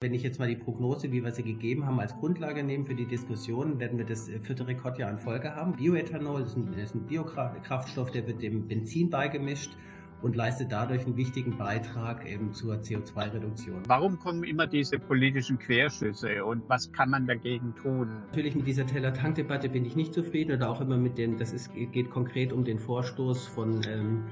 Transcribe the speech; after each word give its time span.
Wenn 0.00 0.14
ich 0.14 0.22
jetzt 0.22 0.38
mal 0.38 0.46
die 0.46 0.54
Prognose, 0.54 1.10
wie 1.10 1.24
wir 1.24 1.32
sie 1.32 1.42
gegeben 1.42 1.84
haben, 1.84 1.98
als 1.98 2.14
Grundlage 2.14 2.62
nehme 2.62 2.84
für 2.84 2.94
die 2.94 3.06
Diskussion, 3.06 3.80
werden 3.80 3.98
wir 3.98 4.04
das 4.04 4.30
vierte 4.42 4.64
Rekordjahr 4.64 5.10
in 5.10 5.18
Folge 5.18 5.56
haben. 5.56 5.72
Bioethanol 5.72 6.42
ist 6.42 6.56
ein, 6.56 6.72
ist 6.74 6.94
ein 6.94 7.04
Biokraftstoff, 7.04 8.12
der 8.12 8.24
wird 8.28 8.40
dem 8.40 8.68
Benzin 8.68 9.10
beigemischt 9.10 9.72
und 10.22 10.36
leistet 10.36 10.70
dadurch 10.70 11.04
einen 11.04 11.16
wichtigen 11.16 11.58
Beitrag 11.58 12.30
eben 12.30 12.52
zur 12.52 12.76
CO2-Reduktion. 12.76 13.82
Warum 13.88 14.20
kommen 14.20 14.44
immer 14.44 14.68
diese 14.68 15.00
politischen 15.00 15.58
Querschüsse 15.58 16.44
und 16.44 16.62
was 16.68 16.92
kann 16.92 17.10
man 17.10 17.26
dagegen 17.26 17.74
tun? 17.74 18.22
Natürlich 18.28 18.54
mit 18.54 18.68
dieser 18.68 18.86
Teller-Tank-Debatte 18.86 19.68
bin 19.68 19.84
ich 19.84 19.96
nicht 19.96 20.14
zufrieden 20.14 20.52
oder 20.52 20.70
auch 20.70 20.80
immer 20.80 20.96
mit 20.96 21.18
dem, 21.18 21.38
das 21.38 21.52
ist, 21.52 21.72
geht 21.74 22.08
konkret 22.08 22.52
um 22.52 22.64
den 22.64 22.78
Vorstoß 22.78 23.48
von 23.48 23.80
ähm, 23.88 24.26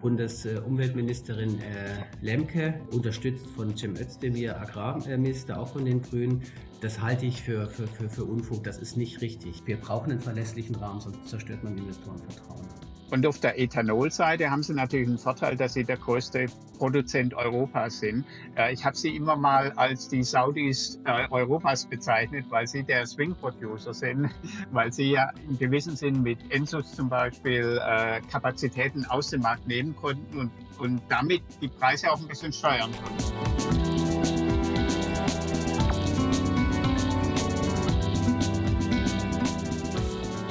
Bundesumweltministerin 0.00 1.60
äh, 1.60 2.04
Lemke, 2.20 2.80
unterstützt 2.90 3.46
von 3.50 3.76
Cem 3.76 3.96
Özdemir, 3.96 4.60
Agrarminister, 4.60 5.60
auch 5.60 5.68
von 5.68 5.84
den 5.84 6.02
Grünen. 6.02 6.42
Das 6.80 7.00
halte 7.00 7.26
ich 7.26 7.42
für, 7.42 7.68
für, 7.68 7.86
für, 7.86 8.08
für 8.08 8.24
Unfug. 8.24 8.64
Das 8.64 8.78
ist 8.78 8.96
nicht 8.96 9.20
richtig. 9.20 9.62
Wir 9.66 9.76
brauchen 9.76 10.12
einen 10.12 10.20
verlässlichen 10.20 10.74
Rahmen, 10.76 11.00
sonst 11.00 11.28
zerstört 11.28 11.62
man 11.62 11.76
Investorenvertrauen. 11.76 12.66
Und 13.10 13.26
auf 13.26 13.40
der 13.40 13.58
Ethanolseite 13.58 14.50
haben 14.50 14.62
sie 14.62 14.72
natürlich 14.72 15.08
einen 15.08 15.18
Vorteil, 15.18 15.56
dass 15.56 15.74
sie 15.74 15.84
der 15.84 15.96
größte 15.96 16.46
Produzent 16.78 17.34
Europas 17.34 17.98
sind. 17.98 18.24
Äh, 18.56 18.72
ich 18.72 18.84
habe 18.84 18.96
sie 18.96 19.16
immer 19.16 19.36
mal 19.36 19.72
als 19.72 20.08
die 20.08 20.22
Saudis 20.22 21.00
äh, 21.04 21.28
Europas 21.30 21.86
bezeichnet, 21.86 22.46
weil 22.50 22.66
sie 22.66 22.84
der 22.84 23.06
Swing 23.06 23.34
Producer 23.34 23.92
sind, 23.92 24.30
weil 24.70 24.92
sie 24.92 25.10
ja 25.10 25.30
in 25.48 25.58
gewissem 25.58 25.96
Sinn 25.96 26.22
mit 26.22 26.38
Ensus 26.50 26.92
zum 26.92 27.08
Beispiel 27.08 27.80
äh, 27.84 28.20
Kapazitäten 28.30 29.04
aus 29.06 29.30
dem 29.30 29.42
Markt 29.42 29.66
nehmen 29.66 29.96
konnten 29.96 30.38
und, 30.38 30.50
und 30.78 31.02
damit 31.08 31.42
die 31.60 31.68
Preise 31.68 32.12
auch 32.12 32.20
ein 32.20 32.28
bisschen 32.28 32.52
steuern 32.52 32.90
konnten. 32.92 33.90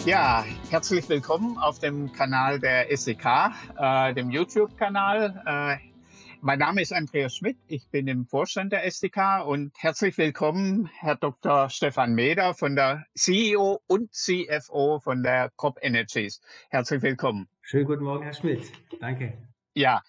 Ja, 0.06 0.44
herzlich 0.72 1.09
willkommen 1.09 1.58
auf 1.58 1.80
dem 1.80 2.14
Kanal 2.14 2.59
der 2.59 2.95
SEK, 2.95 3.25
äh, 3.75 4.14
dem 4.14 4.30
YouTube-Kanal. 4.30 5.80
Äh, 5.81 5.89
mein 6.42 6.59
Name 6.59 6.84
ist 6.84 6.94
Andreas 6.94 7.36
Schmidt, 7.36 7.58
ich 7.67 7.89
bin 7.89 8.08
im 8.08 8.28
Vorstand 8.28 8.72
der 8.72 8.86
SDK 8.86 9.42
und 9.42 9.72
herzlich 9.80 10.16
willkommen, 10.20 10.88
Herr 11.00 11.16
Dr. 11.16 11.72
Stefan 11.72 12.14
Meder 12.14 12.53
von 12.53 12.75
der 12.75 13.08
CEO 13.16 13.81
und 13.88 14.14
CFO 14.14 15.00
von 15.00 15.23
der 15.23 15.50
Crop 15.58 15.80
Energies. 15.81 16.40
Herzlich 16.70 17.02
willkommen. 17.02 17.50
Schönen 17.62 17.86
guten 17.86 18.03
Morgen, 18.03 18.23
Herr 18.23 18.34
Schmidt. 18.34 18.72
Danke. 19.00 19.40
Ja, 19.73 20.03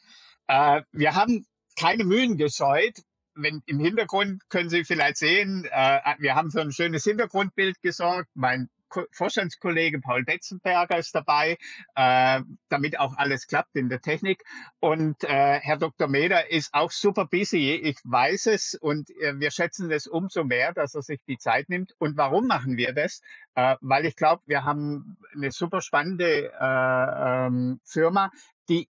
äh, 0.47 0.83
wir 0.92 1.14
haben 1.14 1.47
keine 1.78 2.05
Mühen 2.05 2.36
gescheut, 2.36 2.98
wenn 3.34 3.62
im 3.64 3.78
Hintergrund 3.78 4.42
können 4.50 4.69
Sie 4.69 4.84
vielleicht 4.84 5.16
sehen, 5.16 5.66
äh, 5.70 6.00
wir 6.19 6.34
haben 6.34 6.50
für 6.50 6.61
ein 6.61 6.72
schönes 6.72 7.05
Hintergrundbild 7.05 7.81
gesorgt. 7.81 8.28
Mein 8.34 8.69
Vorstandskollege 9.12 10.00
Paul 10.00 10.24
Betzenberger 10.24 10.98
ist 10.98 11.14
dabei, 11.14 11.58
äh, 11.94 12.41
damit 12.69 12.98
auch 12.98 13.16
alles 13.16 13.47
klappt 13.47 13.77
in 13.77 13.88
der 13.88 14.00
Technik. 14.00 14.42
Und 14.80 15.24
äh, 15.24 15.60
Herr 15.60 15.77
Dr. 15.77 16.08
Meder 16.08 16.50
ist 16.50 16.74
auch 16.74 16.91
super 16.91 17.27
busy. 17.27 17.74
Ich 17.74 17.98
weiß 18.05 18.47
es 18.47 18.74
und 18.74 19.10
äh, 19.10 19.38
wir 19.38 19.50
schätzen 19.50 19.91
es 19.91 20.06
umso 20.06 20.44
mehr, 20.44 20.72
dass 20.72 20.94
er 20.94 21.02
sich 21.02 21.20
die 21.27 21.38
Zeit 21.38 21.69
nimmt. 21.69 21.94
Und 21.98 22.16
warum 22.16 22.47
machen 22.47 22.77
wir 22.77 22.92
das? 22.92 23.20
Äh, 23.55 23.77
weil 23.80 24.06
ich 24.06 24.16
glaube, 24.16 24.42
wir 24.47 24.64
haben 24.64 25.16
eine 25.34 25.50
super 25.50 25.80
spannende 25.80 26.52
äh, 26.52 27.47
ähm, 27.47 27.80
Firma, 27.84 28.30
die 28.69 28.89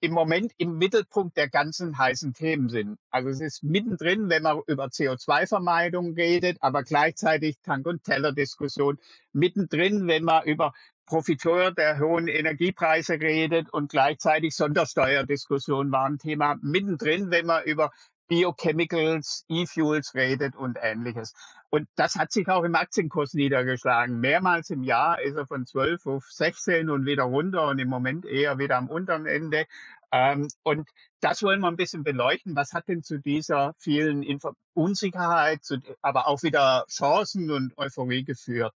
im 0.00 0.12
Moment 0.12 0.52
im 0.56 0.78
Mittelpunkt 0.78 1.36
der 1.36 1.48
ganzen 1.48 1.98
heißen 1.98 2.32
Themen 2.32 2.70
sind. 2.70 2.98
Also 3.10 3.28
es 3.28 3.40
ist 3.40 3.62
mittendrin, 3.62 4.30
wenn 4.30 4.42
man 4.42 4.60
über 4.66 4.86
CO2-Vermeidung 4.86 6.14
redet, 6.14 6.56
aber 6.60 6.82
gleichzeitig 6.82 7.58
Tank- 7.62 7.86
und 7.86 8.02
Teller-Diskussion. 8.02 8.98
Mittendrin, 9.32 10.08
wenn 10.08 10.24
man 10.24 10.44
über 10.44 10.72
Profiteur 11.04 11.72
der 11.72 11.98
hohen 11.98 12.28
Energiepreise 12.28 13.14
redet 13.14 13.70
und 13.72 13.90
gleichzeitig 13.90 14.54
Sondersteuerdiskussion 14.54 15.92
war 15.92 16.06
ein 16.06 16.18
Thema. 16.18 16.56
Mittendrin, 16.62 17.30
wenn 17.30 17.46
man 17.46 17.64
über 17.64 17.90
Biochemicals, 18.28 19.44
E-Fuels 19.48 20.14
redet 20.14 20.54
und 20.56 20.78
ähnliches. 20.80 21.34
Und 21.70 21.88
das 21.94 22.16
hat 22.16 22.32
sich 22.32 22.48
auch 22.48 22.64
im 22.64 22.74
Aktienkurs 22.74 23.32
niedergeschlagen. 23.34 24.18
Mehrmals 24.18 24.70
im 24.70 24.82
Jahr 24.82 25.22
ist 25.22 25.36
er 25.36 25.46
von 25.46 25.66
12 25.66 26.04
auf 26.06 26.24
16 26.28 26.90
und 26.90 27.06
wieder 27.06 27.22
runter 27.22 27.68
und 27.68 27.78
im 27.78 27.88
Moment 27.88 28.26
eher 28.26 28.58
wieder 28.58 28.76
am 28.76 28.88
unteren 28.88 29.26
Ende. 29.26 29.66
Ähm, 30.10 30.48
und 30.64 30.88
das 31.20 31.42
wollen 31.44 31.60
wir 31.60 31.68
ein 31.68 31.76
bisschen 31.76 32.02
beleuchten. 32.02 32.56
Was 32.56 32.72
hat 32.72 32.88
denn 32.88 33.04
zu 33.04 33.18
dieser 33.18 33.74
vielen 33.78 34.24
Info 34.24 34.52
Unsicherheit, 34.74 35.62
zu, 35.64 35.78
aber 36.02 36.26
auch 36.26 36.42
wieder 36.42 36.84
Chancen 36.90 37.52
und 37.52 37.78
Euphorie 37.78 38.24
geführt? 38.24 38.74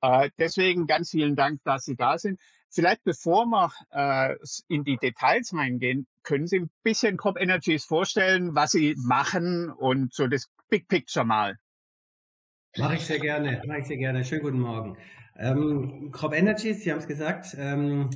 Äh, 0.00 0.30
deswegen 0.38 0.86
ganz 0.86 1.10
vielen 1.10 1.36
Dank, 1.36 1.60
dass 1.64 1.84
Sie 1.84 1.96
da 1.96 2.16
sind. 2.16 2.40
Vielleicht 2.70 3.04
bevor 3.04 3.46
wir 3.46 3.72
äh, 3.90 4.36
in 4.68 4.84
die 4.84 4.96
Details 4.96 5.52
reingehen, 5.52 6.06
können 6.22 6.46
Sie 6.46 6.60
ein 6.60 6.70
bisschen 6.82 7.18
Crop 7.18 7.38
Energies 7.38 7.84
vorstellen, 7.84 8.54
was 8.54 8.70
Sie 8.70 8.94
machen 8.96 9.70
und 9.70 10.14
so 10.14 10.26
das 10.26 10.48
Big 10.70 10.88
Picture 10.88 11.26
mal. 11.26 11.58
Mache 12.78 12.94
ich 12.94 13.00
sehr 13.00 13.18
gerne, 13.18 13.60
mache 13.66 13.80
ich 13.80 13.86
sehr 13.86 13.96
gerne. 13.96 14.24
Schönen 14.24 14.42
guten 14.42 14.60
Morgen. 14.60 14.96
Ähm, 15.36 16.10
Crop 16.12 16.32
Energies, 16.32 16.84
Sie 16.84 16.92
haben 16.92 16.98
es 16.98 17.08
gesagt, 17.08 17.56
ähm, 17.58 18.10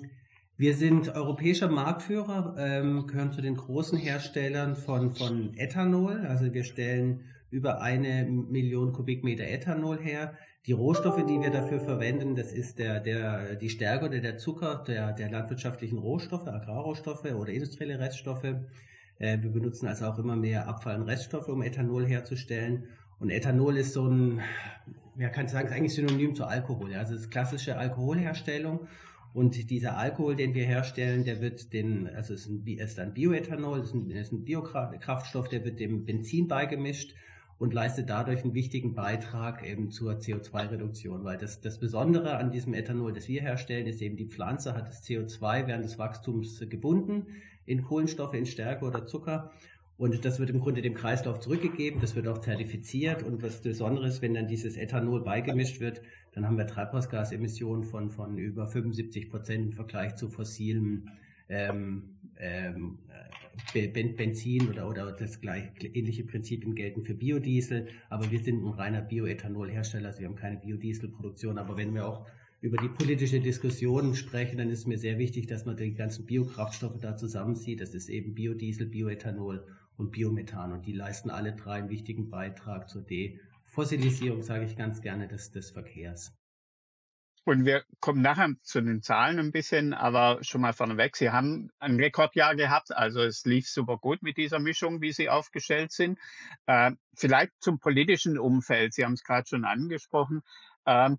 wir 0.56 0.74
sind 0.74 1.08
europäischer 1.08 1.68
Marktführer, 1.68 2.54
ähm, 2.56 3.08
gehören 3.08 3.32
zu 3.32 3.42
den 3.42 3.56
großen 3.56 3.98
Herstellern 3.98 4.76
von, 4.76 5.10
von 5.10 5.54
Ethanol. 5.56 6.24
Also 6.28 6.54
wir 6.54 6.62
stellen 6.62 7.24
über 7.50 7.80
eine 7.80 8.26
Million 8.26 8.92
Kubikmeter 8.92 9.42
Ethanol 9.42 9.98
her. 9.98 10.34
Die 10.66 10.72
Rohstoffe, 10.72 11.26
die 11.26 11.40
wir 11.40 11.50
dafür 11.50 11.80
verwenden, 11.80 12.36
das 12.36 12.52
ist 12.52 12.78
der, 12.78 13.00
der, 13.00 13.56
die 13.56 13.70
Stärke 13.70 14.06
oder 14.06 14.20
der 14.20 14.38
Zucker 14.38 14.84
der, 14.86 15.12
der 15.14 15.32
landwirtschaftlichen 15.32 15.98
Rohstoffe, 15.98 16.46
Agrarrohstoffe 16.46 17.24
oder 17.24 17.52
industrielle 17.52 17.98
Reststoffe. 17.98 18.44
Äh, 19.18 19.42
wir 19.42 19.50
benutzen 19.50 19.88
also 19.88 20.06
auch 20.06 20.18
immer 20.18 20.36
mehr 20.36 20.68
Abfall- 20.68 21.00
und 21.00 21.08
Reststoffe, 21.08 21.48
um 21.48 21.62
Ethanol 21.62 22.06
herzustellen. 22.06 22.84
Und 23.24 23.30
Ethanol 23.30 23.78
ist 23.78 23.94
so 23.94 24.06
ein, 24.06 24.42
ja, 25.16 25.30
kann 25.30 25.46
ich 25.46 25.50
sagen, 25.50 25.68
ist 25.68 25.72
eigentlich 25.72 25.94
synonym 25.94 26.34
zu 26.34 26.44
Alkohol. 26.44 26.92
Also 26.92 27.14
es 27.14 27.22
ist 27.22 27.30
klassische 27.30 27.78
Alkoholherstellung. 27.78 28.80
Und 29.32 29.70
dieser 29.70 29.96
Alkohol, 29.96 30.36
den 30.36 30.52
wir 30.52 30.66
herstellen, 30.66 31.24
der 31.24 31.40
wird 31.40 31.72
den, 31.72 32.06
also 32.06 32.34
es 32.34 32.44
ist 32.44 32.98
ein, 32.98 33.14
Bioethanol, 33.14 33.80
es 33.80 33.94
ist 33.94 34.32
ein 34.32 34.44
Biokraftstoff, 34.44 35.48
der 35.48 35.64
wird 35.64 35.80
dem 35.80 36.04
Benzin 36.04 36.48
beigemischt 36.48 37.14
und 37.56 37.72
leistet 37.72 38.10
dadurch 38.10 38.44
einen 38.44 38.52
wichtigen 38.52 38.94
Beitrag 38.94 39.66
eben 39.66 39.90
zur 39.90 40.18
CO2-Reduktion, 40.18 41.24
weil 41.24 41.38
das, 41.38 41.62
das 41.62 41.80
Besondere 41.80 42.36
an 42.36 42.52
diesem 42.52 42.74
Ethanol, 42.74 43.14
das 43.14 43.26
wir 43.26 43.40
herstellen, 43.40 43.86
ist 43.86 44.02
eben 44.02 44.18
die 44.18 44.28
Pflanze 44.28 44.74
hat 44.74 44.88
das 44.88 45.02
CO2 45.02 45.66
während 45.66 45.86
des 45.86 45.98
Wachstums 45.98 46.62
gebunden 46.68 47.28
in 47.64 47.84
Kohlenstoffe, 47.84 48.34
in 48.34 48.44
Stärke 48.44 48.84
oder 48.84 49.06
Zucker 49.06 49.50
und 49.96 50.24
das 50.24 50.40
wird 50.40 50.50
im 50.50 50.60
Grunde 50.60 50.82
dem 50.82 50.94
Kreislauf 50.94 51.38
zurückgegeben, 51.38 52.00
das 52.00 52.16
wird 52.16 52.26
auch 52.26 52.38
zertifiziert. 52.38 53.22
Und 53.22 53.42
was 53.42 53.62
Besonderes, 53.62 54.22
wenn 54.22 54.34
dann 54.34 54.48
dieses 54.48 54.76
Ethanol 54.76 55.22
beigemischt 55.22 55.80
wird, 55.80 56.02
dann 56.32 56.46
haben 56.46 56.58
wir 56.58 56.66
Treibhausgasemissionen 56.66 57.84
von, 57.84 58.10
von 58.10 58.36
über 58.36 58.66
75 58.66 59.30
Prozent 59.30 59.66
im 59.66 59.72
Vergleich 59.72 60.16
zu 60.16 60.28
fossilen 60.28 61.10
ähm, 61.48 62.16
ähm, 62.38 62.98
Benzin 63.72 64.68
oder, 64.68 64.88
oder 64.88 65.12
das 65.12 65.40
gleich, 65.40 65.70
ähnliche 65.80 66.24
Prinzipien 66.24 66.74
gelten 66.74 67.04
für 67.04 67.14
Biodiesel, 67.14 67.86
aber 68.10 68.28
wir 68.30 68.40
sind 68.40 68.64
ein 68.64 68.72
reiner 68.72 69.02
Bioethanolhersteller, 69.02 70.08
also 70.08 70.20
wir 70.20 70.26
haben 70.26 70.34
keine 70.34 70.56
Biodieselproduktion, 70.56 71.58
aber 71.58 71.76
wenn 71.76 71.94
wir 71.94 72.08
auch 72.08 72.26
über 72.60 72.78
die 72.78 72.88
politische 72.88 73.40
Diskussion 73.40 74.14
sprechen, 74.14 74.56
dann 74.56 74.70
ist 74.70 74.88
mir 74.88 74.98
sehr 74.98 75.18
wichtig, 75.18 75.46
dass 75.46 75.66
man 75.66 75.76
die 75.76 75.94
ganzen 75.94 76.24
Biokraftstoffe 76.24 76.98
da 76.98 77.14
zusammensieht. 77.14 77.82
Das 77.82 77.94
ist 77.94 78.08
eben 78.08 78.34
Biodiesel, 78.34 78.86
Bioethanol 78.86 79.66
und 79.96 80.10
Biomethan 80.10 80.72
und 80.72 80.86
die 80.86 80.92
leisten 80.92 81.30
alle 81.30 81.54
drei 81.54 81.74
einen 81.74 81.90
wichtigen 81.90 82.30
Beitrag 82.30 82.88
zur 82.88 83.02
Defossilisierung, 83.02 84.42
sage 84.42 84.64
ich 84.64 84.76
ganz 84.76 85.00
gerne, 85.00 85.28
des, 85.28 85.50
des 85.50 85.70
Verkehrs. 85.70 86.36
Und 87.46 87.66
wir 87.66 87.84
kommen 88.00 88.22
nachher 88.22 88.54
zu 88.62 88.80
den 88.80 89.02
Zahlen 89.02 89.38
ein 89.38 89.52
bisschen, 89.52 89.92
aber 89.92 90.38
schon 90.42 90.62
mal 90.62 90.72
vorneweg, 90.72 91.14
Sie 91.14 91.30
haben 91.30 91.70
ein 91.78 91.96
Rekordjahr 91.96 92.56
gehabt, 92.56 92.90
also 92.96 93.20
es 93.20 93.44
lief 93.44 93.68
super 93.68 93.98
gut 93.98 94.22
mit 94.22 94.38
dieser 94.38 94.58
Mischung, 94.58 95.02
wie 95.02 95.12
Sie 95.12 95.28
aufgestellt 95.28 95.92
sind. 95.92 96.18
Äh, 96.66 96.92
vielleicht 97.14 97.52
zum 97.60 97.78
politischen 97.78 98.38
Umfeld, 98.38 98.94
Sie 98.94 99.04
haben 99.04 99.12
es 99.12 99.24
gerade 99.24 99.46
schon 99.46 99.66
angesprochen. 99.66 100.42
Ähm, 100.86 101.18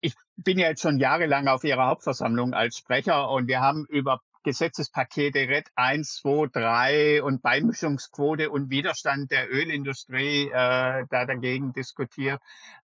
ich 0.00 0.14
bin 0.36 0.58
ja 0.58 0.68
jetzt 0.68 0.80
schon 0.80 0.98
jahrelang 0.98 1.48
auf 1.48 1.64
Ihrer 1.64 1.86
Hauptversammlung 1.86 2.54
als 2.54 2.78
Sprecher 2.78 3.30
und 3.30 3.46
wir 3.46 3.60
haben 3.60 3.84
über 3.86 4.22
Gesetzespakete 4.44 5.48
RED 5.48 5.68
1, 5.74 6.20
2, 6.22 6.48
3 6.52 7.22
und 7.22 7.42
Beimischungsquote 7.42 8.50
und 8.50 8.70
Widerstand 8.70 9.30
der 9.30 9.52
Ölindustrie 9.52 10.48
äh, 10.48 11.04
da 11.10 11.26
dagegen 11.26 11.72
diskutiert. 11.72 12.40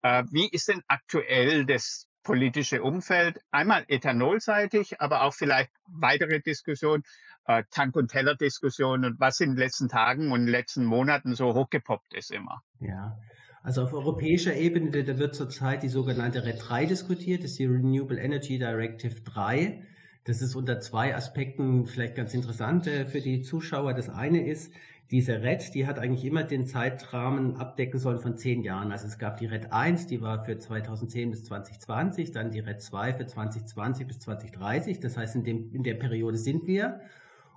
Äh, 0.03 0.23
wie 0.31 0.47
ist 0.47 0.69
denn 0.69 0.81
aktuell 0.87 1.65
das 1.65 2.07
politische 2.23 2.83
Umfeld? 2.83 3.41
Einmal 3.51 3.83
ethanolseitig, 3.87 5.01
aber 5.01 5.23
auch 5.23 5.33
vielleicht 5.33 5.71
weitere 5.87 6.39
Diskussion 6.39 7.03
äh, 7.47 7.63
Tank- 7.71 7.95
und 7.95 8.11
Teller-Diskussion 8.11 9.05
und 9.05 9.19
was 9.19 9.39
in 9.39 9.51
den 9.51 9.57
letzten 9.57 9.89
Tagen 9.89 10.31
und 10.31 10.47
letzten 10.47 10.85
Monaten 10.85 11.35
so 11.35 11.53
hochgepoppt 11.53 12.13
ist 12.13 12.31
immer. 12.31 12.61
Ja, 12.79 13.17
also 13.63 13.83
auf 13.83 13.93
europäischer 13.93 14.55
Ebene, 14.55 15.03
da 15.03 15.17
wird 15.17 15.35
zurzeit 15.35 15.83
die 15.83 15.89
sogenannte 15.89 16.45
RED 16.45 16.61
3 16.69 16.85
diskutiert, 16.85 17.43
das 17.43 17.51
ist 17.51 17.59
die 17.59 17.65
Renewable 17.65 18.19
Energy 18.19 18.59
Directive 18.59 19.21
3. 19.21 19.83
Das 20.27 20.41
ist 20.41 20.55
unter 20.55 20.81
zwei 20.81 21.15
Aspekten 21.15 21.85
vielleicht 21.85 22.15
ganz 22.15 22.33
interessant 22.33 22.85
äh, 22.85 23.05
für 23.05 23.21
die 23.21 23.43
Zuschauer. 23.43 23.93
Das 23.93 24.09
eine 24.09 24.45
ist, 24.45 24.73
diese 25.09 25.41
RED, 25.41 25.73
die 25.73 25.87
hat 25.87 25.99
eigentlich 25.99 26.25
immer 26.25 26.43
den 26.43 26.65
Zeitrahmen 26.67 27.55
abdecken 27.55 27.97
sollen 27.97 28.19
von 28.19 28.35
zehn 28.35 28.61
Jahren. 28.61 28.91
Also 28.91 29.07
es 29.07 29.19
gab 29.19 29.37
die 29.37 29.45
RED 29.45 29.71
1, 29.71 30.07
die 30.07 30.21
war 30.21 30.43
für 30.43 30.59
2010 30.59 31.31
bis 31.31 31.45
2020, 31.45 32.33
dann 32.33 32.51
die 32.51 32.59
RED 32.59 32.81
2 32.81 33.13
für 33.13 33.25
2020 33.25 34.05
bis 34.05 34.19
2030. 34.19 34.99
Das 34.99 35.15
heißt, 35.15 35.35
in, 35.35 35.45
dem, 35.45 35.73
in 35.73 35.83
der 35.83 35.93
Periode 35.93 36.37
sind 36.37 36.67
wir. 36.67 36.99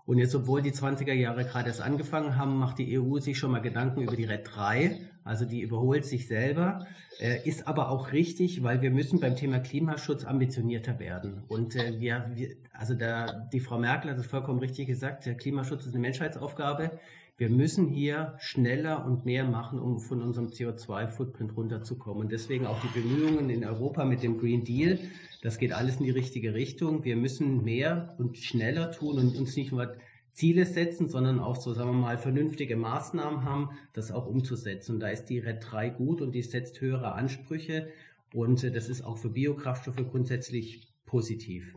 Und 0.07 0.19
jetzt, 0.19 0.37
obwohl 0.37 0.63
die 0.63 0.71
20er 0.71 1.13
Jahre 1.13 1.45
gerade 1.45 1.67
erst 1.67 1.83
angefangen 1.83 2.37
haben, 2.37 2.57
macht 2.57 2.79
die 2.79 3.01
EU 3.01 3.19
sich 3.19 3.37
schon 3.37 3.51
mal 3.51 3.63
Gedanken 3.63 4.03
über 4.03 4.15
die 4.15 4.27
RED 4.27 4.43
3. 4.45 4.97
Also 5.25 5.45
die 5.45 5.61
überholt 5.61 6.05
sich 6.05 6.27
selber, 6.27 6.87
äh, 7.21 7.47
ist 7.47 7.69
aber 7.69 7.91
auch 7.91 8.13
richtig, 8.13 8.63
weil 8.63 8.83
wir 8.83 8.91
müssen 8.91 9.21
beim 9.21 9.37
Thema 9.37 9.59
Klimaschutz 9.59 10.25
ambitionierter 10.25 10.99
werden. 10.99 11.43
Und 11.49 11.77
äh, 11.77 12.01
wir, 12.01 12.31
wir, 12.35 12.57
also 12.73 12.95
da, 12.95 13.49
die 13.53 13.61
Frau 13.61 13.79
Merkel 13.79 14.11
hat 14.11 14.19
es 14.19 14.27
vollkommen 14.27 14.61
richtig 14.61 14.87
gesagt, 14.87 15.27
der 15.27 15.37
Klimaschutz 15.37 15.87
ist 15.87 15.93
eine 15.93 16.01
Menschheitsaufgabe. 16.01 16.99
Wir 17.37 17.49
müssen 17.49 17.89
hier 17.89 18.35
schneller 18.39 19.07
und 19.07 19.25
mehr 19.25 19.45
machen, 19.45 19.79
um 19.79 19.99
von 19.99 20.21
unserem 20.21 20.49
CO2-Footprint 20.49 21.57
runterzukommen. 21.57 22.25
Und 22.25 22.33
deswegen 22.33 22.67
auch 22.67 22.79
die 22.83 23.01
Bemühungen 23.01 23.49
in 23.49 23.65
Europa 23.65 24.05
mit 24.05 24.23
dem 24.23 24.39
Green 24.39 24.65
Deal. 24.65 24.99
Das 25.41 25.57
geht 25.57 25.73
alles 25.73 25.97
in 25.97 26.05
die 26.05 26.11
richtige 26.11 26.53
Richtung. 26.53 27.03
Wir 27.03 27.17
müssen 27.17 27.65
mehr 27.65 28.15
und 28.19 28.37
schneller 28.37 28.93
tun 28.93 29.19
und 29.19 29.39
uns 29.39 29.57
nicht 29.57 29.73
nur 29.73 29.97
Ziele 30.41 30.65
setzen, 30.65 31.11
sondern 31.11 31.39
auch 31.39 31.57
so, 31.57 31.75
sagen 31.75 31.91
wir 31.91 31.99
mal, 31.99 32.17
vernünftige 32.17 32.75
Maßnahmen 32.75 33.45
haben, 33.45 33.71
das 33.93 34.11
auch 34.11 34.27
umzusetzen. 34.27 34.95
Und 34.95 35.01
da 35.01 35.09
ist 35.09 35.27
die 35.27 35.39
RED 35.39 35.63
3 35.71 35.91
gut 35.91 36.23
und 36.23 36.35
die 36.35 36.41
setzt 36.41 36.81
höhere 36.81 37.13
Ansprüche. 37.13 37.89
Und 38.33 38.65
äh, 38.65 38.73
das 38.73 38.89
ist 38.89 39.03
auch 39.03 39.19
für 39.19 39.29
Biokraftstoffe 39.29 40.03
grundsätzlich 40.11 40.89
positiv. 41.05 41.77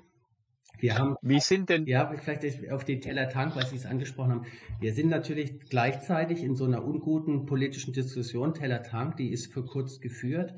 Wir 0.79 0.97
haben, 0.97 1.17
Wie 1.21 1.41
sind 1.41 1.69
denn? 1.69 1.85
Ja, 1.87 2.09
vielleicht 2.15 2.71
auf 2.71 2.85
den 2.85 3.01
Teller 3.01 3.27
Tank, 3.27 3.53
weil 3.57 3.65
Sie 3.65 3.75
es 3.75 3.85
angesprochen 3.85 4.31
haben. 4.31 4.45
Wir 4.79 4.93
sind 4.93 5.09
natürlich 5.09 5.59
gleichzeitig 5.69 6.41
in 6.41 6.55
so 6.55 6.63
einer 6.63 6.85
unguten 6.85 7.45
politischen 7.45 7.93
Diskussion. 7.93 8.53
Teller 8.53 8.81
Tank, 8.81 9.17
die 9.17 9.29
ist 9.29 9.51
für 9.51 9.65
kurz 9.65 9.99
geführt. 9.99 10.53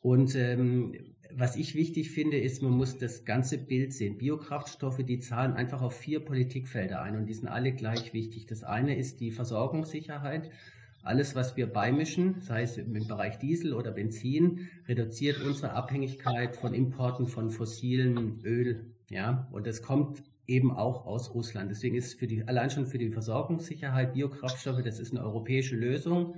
Und 0.00 0.34
ähm, 0.36 0.94
was 1.36 1.56
ich 1.56 1.74
wichtig 1.74 2.10
finde, 2.10 2.38
ist, 2.38 2.62
man 2.62 2.72
muss 2.72 2.98
das 2.98 3.24
ganze 3.24 3.58
Bild 3.58 3.92
sehen. 3.92 4.18
Biokraftstoffe, 4.18 5.02
die 5.04 5.18
zahlen 5.18 5.54
einfach 5.54 5.82
auf 5.82 5.96
vier 5.96 6.20
Politikfelder 6.20 7.02
ein 7.02 7.16
und 7.16 7.26
die 7.26 7.34
sind 7.34 7.48
alle 7.48 7.72
gleich 7.72 8.12
wichtig. 8.12 8.46
Das 8.46 8.64
eine 8.64 8.96
ist 8.96 9.20
die 9.20 9.30
Versorgungssicherheit. 9.30 10.50
Alles, 11.02 11.34
was 11.34 11.56
wir 11.56 11.66
beimischen, 11.66 12.40
sei 12.40 12.62
es 12.62 12.78
im 12.78 13.08
Bereich 13.08 13.38
Diesel 13.38 13.74
oder 13.74 13.90
Benzin, 13.90 14.68
reduziert 14.86 15.42
unsere 15.44 15.72
Abhängigkeit 15.72 16.56
von 16.56 16.74
Importen 16.74 17.26
von 17.26 17.50
fossilen 17.50 18.40
Öl. 18.44 18.92
Ja, 19.10 19.48
und 19.50 19.66
das 19.66 19.82
kommt 19.82 20.22
eben 20.46 20.70
auch 20.70 21.06
aus 21.06 21.34
Russland. 21.34 21.70
Deswegen 21.70 21.96
ist 21.96 22.18
für 22.18 22.26
die, 22.26 22.46
allein 22.46 22.70
schon 22.70 22.86
für 22.86 22.98
die 22.98 23.10
Versorgungssicherheit 23.10 24.14
Biokraftstoffe, 24.14 24.82
das 24.82 25.00
ist 25.00 25.12
eine 25.12 25.24
europäische 25.24 25.76
Lösung. 25.76 26.36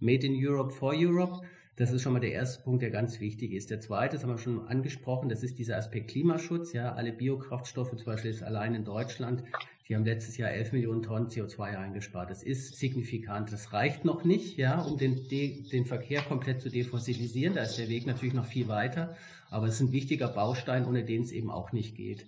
Made 0.00 0.26
in 0.26 0.34
Europe 0.34 0.72
for 0.72 0.94
Europe. 0.94 1.46
Das 1.76 1.92
ist 1.92 2.00
schon 2.00 2.14
mal 2.14 2.20
der 2.20 2.32
erste 2.32 2.62
Punkt, 2.62 2.80
der 2.80 2.90
ganz 2.90 3.20
wichtig 3.20 3.52
ist. 3.52 3.70
Der 3.70 3.80
zweite, 3.80 4.16
das 4.16 4.22
haben 4.22 4.30
wir 4.30 4.38
schon 4.38 4.66
angesprochen, 4.66 5.28
das 5.28 5.42
ist 5.42 5.58
dieser 5.58 5.76
Aspekt 5.76 6.10
Klimaschutz. 6.10 6.72
Ja, 6.72 6.94
alle 6.94 7.12
Biokraftstoffe, 7.12 7.90
zum 7.90 8.04
Beispiel 8.06 8.30
ist 8.30 8.42
allein 8.42 8.74
in 8.74 8.84
Deutschland, 8.84 9.44
die 9.86 9.94
haben 9.94 10.04
letztes 10.04 10.38
Jahr 10.38 10.50
11 10.50 10.72
Millionen 10.72 11.02
Tonnen 11.02 11.28
CO2 11.28 11.76
eingespart. 11.76 12.30
Das 12.30 12.42
ist 12.42 12.76
signifikant. 12.76 13.52
Das 13.52 13.74
reicht 13.74 14.06
noch 14.06 14.24
nicht, 14.24 14.56
ja, 14.56 14.80
um 14.80 14.96
den, 14.96 15.28
den 15.28 15.84
Verkehr 15.84 16.22
komplett 16.22 16.62
zu 16.62 16.70
defossilisieren. 16.70 17.54
Da 17.54 17.62
ist 17.62 17.76
der 17.76 17.88
Weg 17.88 18.06
natürlich 18.06 18.34
noch 18.34 18.46
viel 18.46 18.68
weiter. 18.68 19.16
Aber 19.50 19.66
es 19.66 19.74
ist 19.74 19.82
ein 19.82 19.92
wichtiger 19.92 20.28
Baustein, 20.28 20.86
ohne 20.86 21.04
den 21.04 21.22
es 21.22 21.30
eben 21.30 21.50
auch 21.50 21.72
nicht 21.72 21.94
geht. 21.94 22.26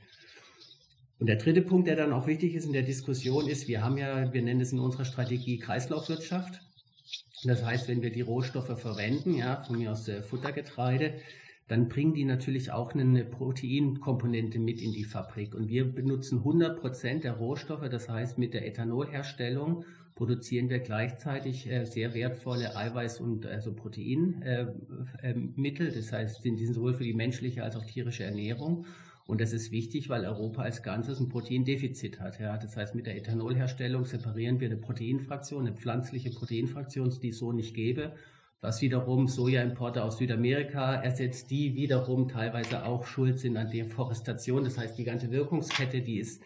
Und 1.19 1.27
der 1.27 1.37
dritte 1.37 1.62
Punkt, 1.62 1.89
der 1.89 1.97
dann 1.97 2.12
auch 2.12 2.29
wichtig 2.29 2.55
ist 2.55 2.67
in 2.67 2.73
der 2.73 2.83
Diskussion, 2.83 3.49
ist, 3.49 3.67
wir 3.67 3.83
haben 3.83 3.99
ja, 3.99 4.33
wir 4.33 4.43
nennen 4.43 4.61
es 4.61 4.73
in 4.73 4.79
unserer 4.79 5.05
Strategie 5.05 5.59
Kreislaufwirtschaft. 5.59 6.61
Das 7.44 7.64
heißt, 7.64 7.88
wenn 7.88 8.02
wir 8.02 8.11
die 8.11 8.20
Rohstoffe 8.20 8.81
verwenden, 8.81 9.35
ja, 9.35 9.56
von 9.56 9.79
mir 9.79 9.93
aus 9.93 10.08
äh, 10.08 10.23
Futtergetreide, 10.23 11.14
dann 11.69 11.88
bringen 11.88 12.14
die 12.14 12.25
natürlich 12.25 12.73
auch 12.73 12.94
eine 12.94 13.25
Proteinkomponente 13.25 14.58
mit 14.58 14.81
in 14.81 14.90
die 14.93 15.05
Fabrik. 15.05 15.55
Und 15.55 15.69
wir 15.69 15.93
benutzen 15.93 16.38
100 16.38 16.81
Prozent 16.81 17.25
der 17.25 17.35
Rohstoffe. 17.35 17.87
Das 17.90 18.08
heißt, 18.08 18.38
mit 18.38 18.55
der 18.55 18.67
Ethanolherstellung 18.67 19.85
produzieren 20.14 20.70
wir 20.70 20.79
gleichzeitig 20.81 21.70
äh, 21.70 21.85
sehr 21.85 22.14
wertvolle 22.14 22.76
Eiweiß- 22.76 23.20
und 23.20 23.46
also 23.46 23.75
Proteinmittel. 23.75 25.87
Äh, 25.87 25.90
äh, 25.90 25.94
das 25.94 26.12
heißt, 26.12 26.44
die 26.44 26.56
sind 26.56 26.75
sowohl 26.75 26.94
für 26.94 27.05
die 27.05 27.14
menschliche 27.14 27.62
als 27.62 27.76
auch 27.76 27.85
tierische 27.85 28.25
Ernährung. 28.25 28.87
Und 29.28 29.42
das 29.42 29.52
ist 29.52 29.72
wichtig, 29.72 30.08
weil 30.08 30.25
Europa 30.25 30.62
als 30.62 30.82
Ganzes 30.82 31.20
ein 31.20 31.28
Proteindefizit 31.28 32.19
hat. 32.19 32.40
Ja. 32.40 32.56
Das 32.56 32.78
heißt, 32.78 32.94
mit 32.94 33.04
der 33.04 33.14
Ethanolherstellung 33.14 34.06
separieren 34.06 34.58
wir 34.58 34.69
eine 34.69 34.78
Proteinfraktion, 34.78 35.66
eine 35.66 35.76
pflanzliche 35.76 36.30
Proteinfraktion, 36.30 37.14
die 37.20 37.28
es 37.28 37.38
so 37.38 37.52
nicht 37.52 37.75
gäbe, 37.75 38.14
was 38.62 38.80
wiederum 38.80 39.28
Sojaimporte 39.28 40.02
aus 40.02 40.16
Südamerika 40.16 40.94
ersetzt, 40.94 41.50
die 41.50 41.75
wiederum 41.75 42.28
teilweise 42.28 42.86
auch 42.86 43.04
schuld 43.04 43.38
sind 43.38 43.58
an 43.58 43.70
Deforestation. 43.70 44.64
Das 44.64 44.78
heißt, 44.78 44.96
die 44.96 45.04
ganze 45.04 45.30
Wirkungskette, 45.30 46.00
die 46.00 46.20
ist 46.20 46.42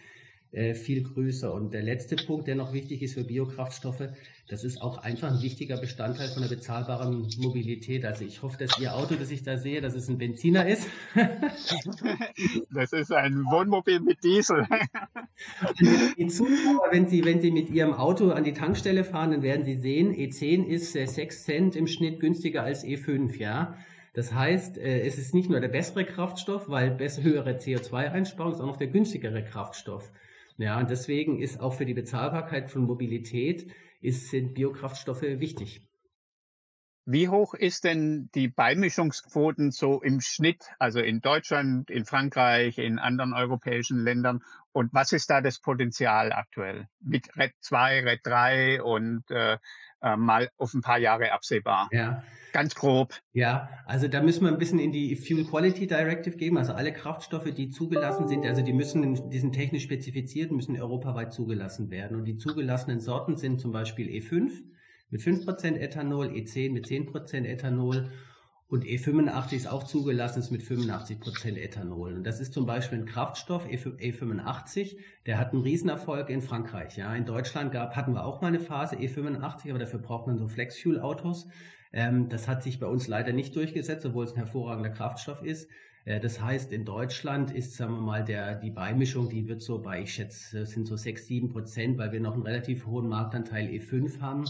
äh, 0.53 0.75
viel 0.75 1.03
größer. 1.03 1.53
Und 1.53 1.73
der 1.73 1.83
letzte 1.83 2.15
Punkt, 2.15 2.47
der 2.47 2.57
noch 2.57 2.75
wichtig 2.75 3.01
ist 3.03 3.15
für 3.15 3.25
Biokraftstoffe, 3.25 4.11
das 4.49 4.65
ist 4.65 4.83
auch 4.83 4.99
einfach 4.99 5.31
ein 5.33 5.41
wichtiger 5.41 5.79
Bestandteil 5.79 6.29
von 6.29 6.43
der 6.43 6.51
bezahlbaren 6.51 7.27
Mobilität. 7.39 8.05
Also 8.05 8.27
ich 8.27 8.43
hoffe, 8.43 8.59
dass 8.59 8.79
Ihr 8.79 8.95
Auto, 8.95 9.15
das 9.15 9.31
ich 9.31 9.43
da 9.43 9.57
sehe, 9.57 9.81
dass 9.81 9.95
es 9.95 10.09
ein 10.09 10.19
Benziner 10.19 10.69
ist. 10.69 10.89
das 12.71 12.93
ist 12.93 13.13
ein 13.13 13.45
Wohnmobil 13.51 14.01
mit 14.01 14.23
Diesel. 14.23 14.67
Die 16.19 16.27
Zuschauer, 16.27 16.89
wenn 16.91 17.09
Sie, 17.09 17.25
wenn 17.25 17.41
Sie 17.41 17.51
mit 17.51 17.71
Ihrem 17.71 17.95
Auto 17.95 18.31
an 18.31 18.45
die 18.45 18.53
Tankstelle 18.53 19.05
fahren, 19.05 19.31
dann 19.31 19.43
werden 19.43 19.65
Sie 19.65 19.77
sehen, 19.77 20.15
E10 20.15 20.67
ist 20.67 20.93
6 20.93 21.19
äh, 21.19 21.29
Cent 21.29 21.77
im 21.77 21.87
Schnitt 21.87 22.21
günstiger 22.21 22.63
als 22.63 22.85
E5, 22.85 23.39
ja. 23.39 23.79
Das 24.13 24.35
heißt, 24.35 24.77
äh, 24.77 25.01
es 25.01 25.17
ist 25.17 25.33
nicht 25.33 25.49
nur 25.49 25.61
der 25.61 25.69
bessere 25.69 26.05
Kraftstoff, 26.05 26.69
weil 26.69 26.99
höhere 26.99 27.57
CO2-Einsparung, 27.57 28.53
sondern 28.53 28.75
auch 28.75 28.79
der 28.79 28.89
günstigere 28.89 29.43
Kraftstoff. 29.43 30.13
Ja, 30.63 30.79
und 30.79 30.91
deswegen 30.91 31.41
ist 31.41 31.59
auch 31.59 31.75
für 31.75 31.85
die 31.85 31.93
Bezahlbarkeit 31.93 32.71
von 32.71 32.83
Mobilität 32.83 33.67
ist, 34.01 34.31
sind 34.31 34.55
Biokraftstoffe 34.55 35.23
wichtig. 35.23 35.83
Wie 37.05 37.29
hoch 37.29 37.55
ist 37.55 37.83
denn 37.83 38.31
die 38.37 38.47
Beimischungsquoten 38.47 39.73
so 39.73 40.01
im 40.01 40.21
Schnitt, 40.21 40.63
also 40.79 41.01
in 41.01 41.21
Deutschland, 41.21 41.91
in 41.91 42.05
Frankreich, 42.05 42.79
in 42.79 43.01
anderen 43.01 43.33
europäischen 43.35 43.99
Ländern? 43.99 44.45
Und 44.71 44.95
was 44.95 45.11
ist 45.11 45.29
da 45.29 45.41
das 45.41 45.59
Potenzial 45.59 46.33
aktuell 46.33 46.87
mit 47.01 47.37
RED 47.37 47.55
2, 47.59 48.05
RED 48.05 48.21
3 48.23 48.83
und 48.85 49.29
äh, 49.33 49.59
äh, 50.03 50.17
mal 50.17 50.51
auf 50.57 50.75
ein 50.75 50.81
paar 50.81 50.99
Jahre 50.99 51.33
absehbar? 51.33 51.89
Ja, 51.93 52.23
Ganz 52.53 52.75
grob. 52.75 53.15
Ja, 53.33 53.71
also 53.87 54.09
da 54.09 54.23
müssen 54.23 54.45
wir 54.45 54.53
ein 54.53 54.59
bisschen 54.59 54.79
in 54.79 54.93
die 54.93 55.17
Fuel 55.17 55.45
Quality 55.45 55.87
Directive 55.87 56.37
geben. 56.37 56.59
Also 56.59 56.75
alle 56.75 56.93
Kraftstoffe, 56.93 57.51
die 57.51 57.71
zugelassen 57.71 58.29
sind, 58.29 58.45
also 58.45 58.63
die 58.63 58.75
müssen, 58.75 59.31
die 59.31 59.39
sind 59.39 59.53
technisch 59.53 59.85
spezifiziert, 59.85 60.53
müssen 60.53 60.79
europaweit 60.79 61.33
zugelassen 61.33 61.91
werden. 61.91 62.19
Und 62.19 62.27
die 62.27 62.37
zugelassenen 62.37 63.01
Sorten 63.01 63.37
sind 63.37 63.59
zum 63.59 63.73
Beispiel 63.73 64.09
E5 64.09 64.51
mit 65.09 65.23
5% 65.23 65.77
Ethanol, 65.77 66.29
E10 66.29 66.73
mit 66.73 66.87
10% 66.87 67.45
Ethanol 67.45 68.11
und 68.73 68.87
E85 68.87 69.53
ist 69.53 69.71
auch 69.71 69.83
zugelassen, 69.83 70.39
ist 70.39 70.51
mit 70.51 70.63
85% 70.63 71.59
Ethanol. 71.59 72.15
Und 72.15 72.25
das 72.25 72.41
ist 72.41 72.55
zum 72.55 72.65
Beispiel 72.65 73.01
ein 73.01 73.05
Kraftstoff, 73.05 73.67
E85, 73.67 74.97
der 75.27 75.39
hat 75.39 75.53
einen 75.53 75.61
Riesenerfolg 75.61 76.31
in 76.31 76.41
Frankreich. 76.41 76.97
Ja, 76.97 77.15
in 77.15 77.27
Deutschland 77.27 77.71
gab, 77.71 77.97
hatten 77.97 78.15
wir 78.15 78.25
auch 78.25 78.41
mal 78.41 78.49
eine 78.49 78.61
Phase 78.61 78.97
E85, 78.97 79.69
aber 79.69 79.79
dafür 79.79 79.99
braucht 79.99 80.27
man 80.27 80.39
so 80.39 80.49
Flex-Fuel-Autos. 80.49 81.49
Ähm, 81.93 82.31
das 82.31 82.49
hat 82.49 82.63
sich 82.63 82.81
bei 82.81 82.87
uns 82.87 83.09
leider 83.09 83.35
nicht 83.35 83.55
durchgesetzt, 83.57 84.07
obwohl 84.07 84.25
es 84.25 84.33
ein 84.33 84.39
hervorragender 84.39 84.89
Kraftstoff 84.89 85.43
ist. 85.43 85.69
Äh, 86.07 86.21
das 86.21 86.41
heißt, 86.41 86.73
in 86.73 86.87
Deutschland 86.87 87.51
ist, 87.51 87.77
sagen 87.77 87.93
wir 87.93 88.01
mal, 88.01 88.25
der, 88.25 88.55
die 88.55 88.71
Beimischung, 88.71 89.29
die 89.29 89.49
wird 89.49 89.61
so 89.61 89.83
bei, 89.83 90.01
ich 90.01 90.15
schätze, 90.15 90.65
sind 90.65 90.87
so 90.87 90.97
6, 90.97 91.27
7 91.27 91.51
Prozent, 91.51 91.99
weil 91.99 92.11
wir 92.13 92.21
noch 92.21 92.33
einen 92.33 92.45
relativ 92.45 92.87
hohen 92.87 93.09
Marktanteil 93.09 93.69
E5 93.69 94.23
haben. 94.23 94.47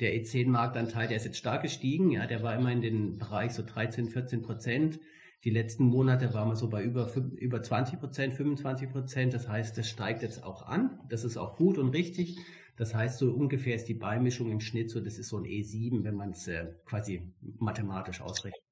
Der 0.00 0.14
E10-Marktanteil, 0.14 1.08
der 1.08 1.16
ist 1.16 1.24
jetzt 1.24 1.38
stark 1.38 1.62
gestiegen, 1.62 2.10
ja, 2.10 2.26
der 2.26 2.42
war 2.42 2.56
immer 2.56 2.72
in 2.72 2.80
den 2.80 3.18
Bereich 3.18 3.52
so 3.52 3.62
13, 3.62 4.08
14 4.08 4.42
Prozent. 4.42 5.00
Die 5.44 5.50
letzten 5.50 5.84
Monate 5.84 6.32
waren 6.34 6.48
wir 6.48 6.56
so 6.56 6.68
bei 6.68 6.82
über, 6.82 7.12
über 7.36 7.62
20 7.62 7.98
Prozent, 7.98 8.32
25 8.32 8.90
Prozent. 8.90 9.34
Das 9.34 9.48
heißt, 9.48 9.76
das 9.76 9.88
steigt 9.88 10.22
jetzt 10.22 10.44
auch 10.44 10.66
an. 10.66 11.00
Das 11.08 11.24
ist 11.24 11.36
auch 11.36 11.56
gut 11.56 11.78
und 11.78 11.90
richtig. 11.90 12.38
Das 12.76 12.94
heißt, 12.94 13.18
so 13.18 13.32
ungefähr 13.32 13.74
ist 13.74 13.88
die 13.88 13.94
Beimischung 13.94 14.50
im 14.50 14.60
Schnitt 14.60 14.90
so, 14.90 15.00
das 15.00 15.18
ist 15.18 15.28
so 15.28 15.38
ein 15.38 15.44
E7, 15.44 16.04
wenn 16.04 16.14
man 16.14 16.30
es 16.30 16.48
äh, 16.48 16.66
quasi 16.84 17.32
mathematisch 17.58 18.20
ausrechnet. 18.20 18.62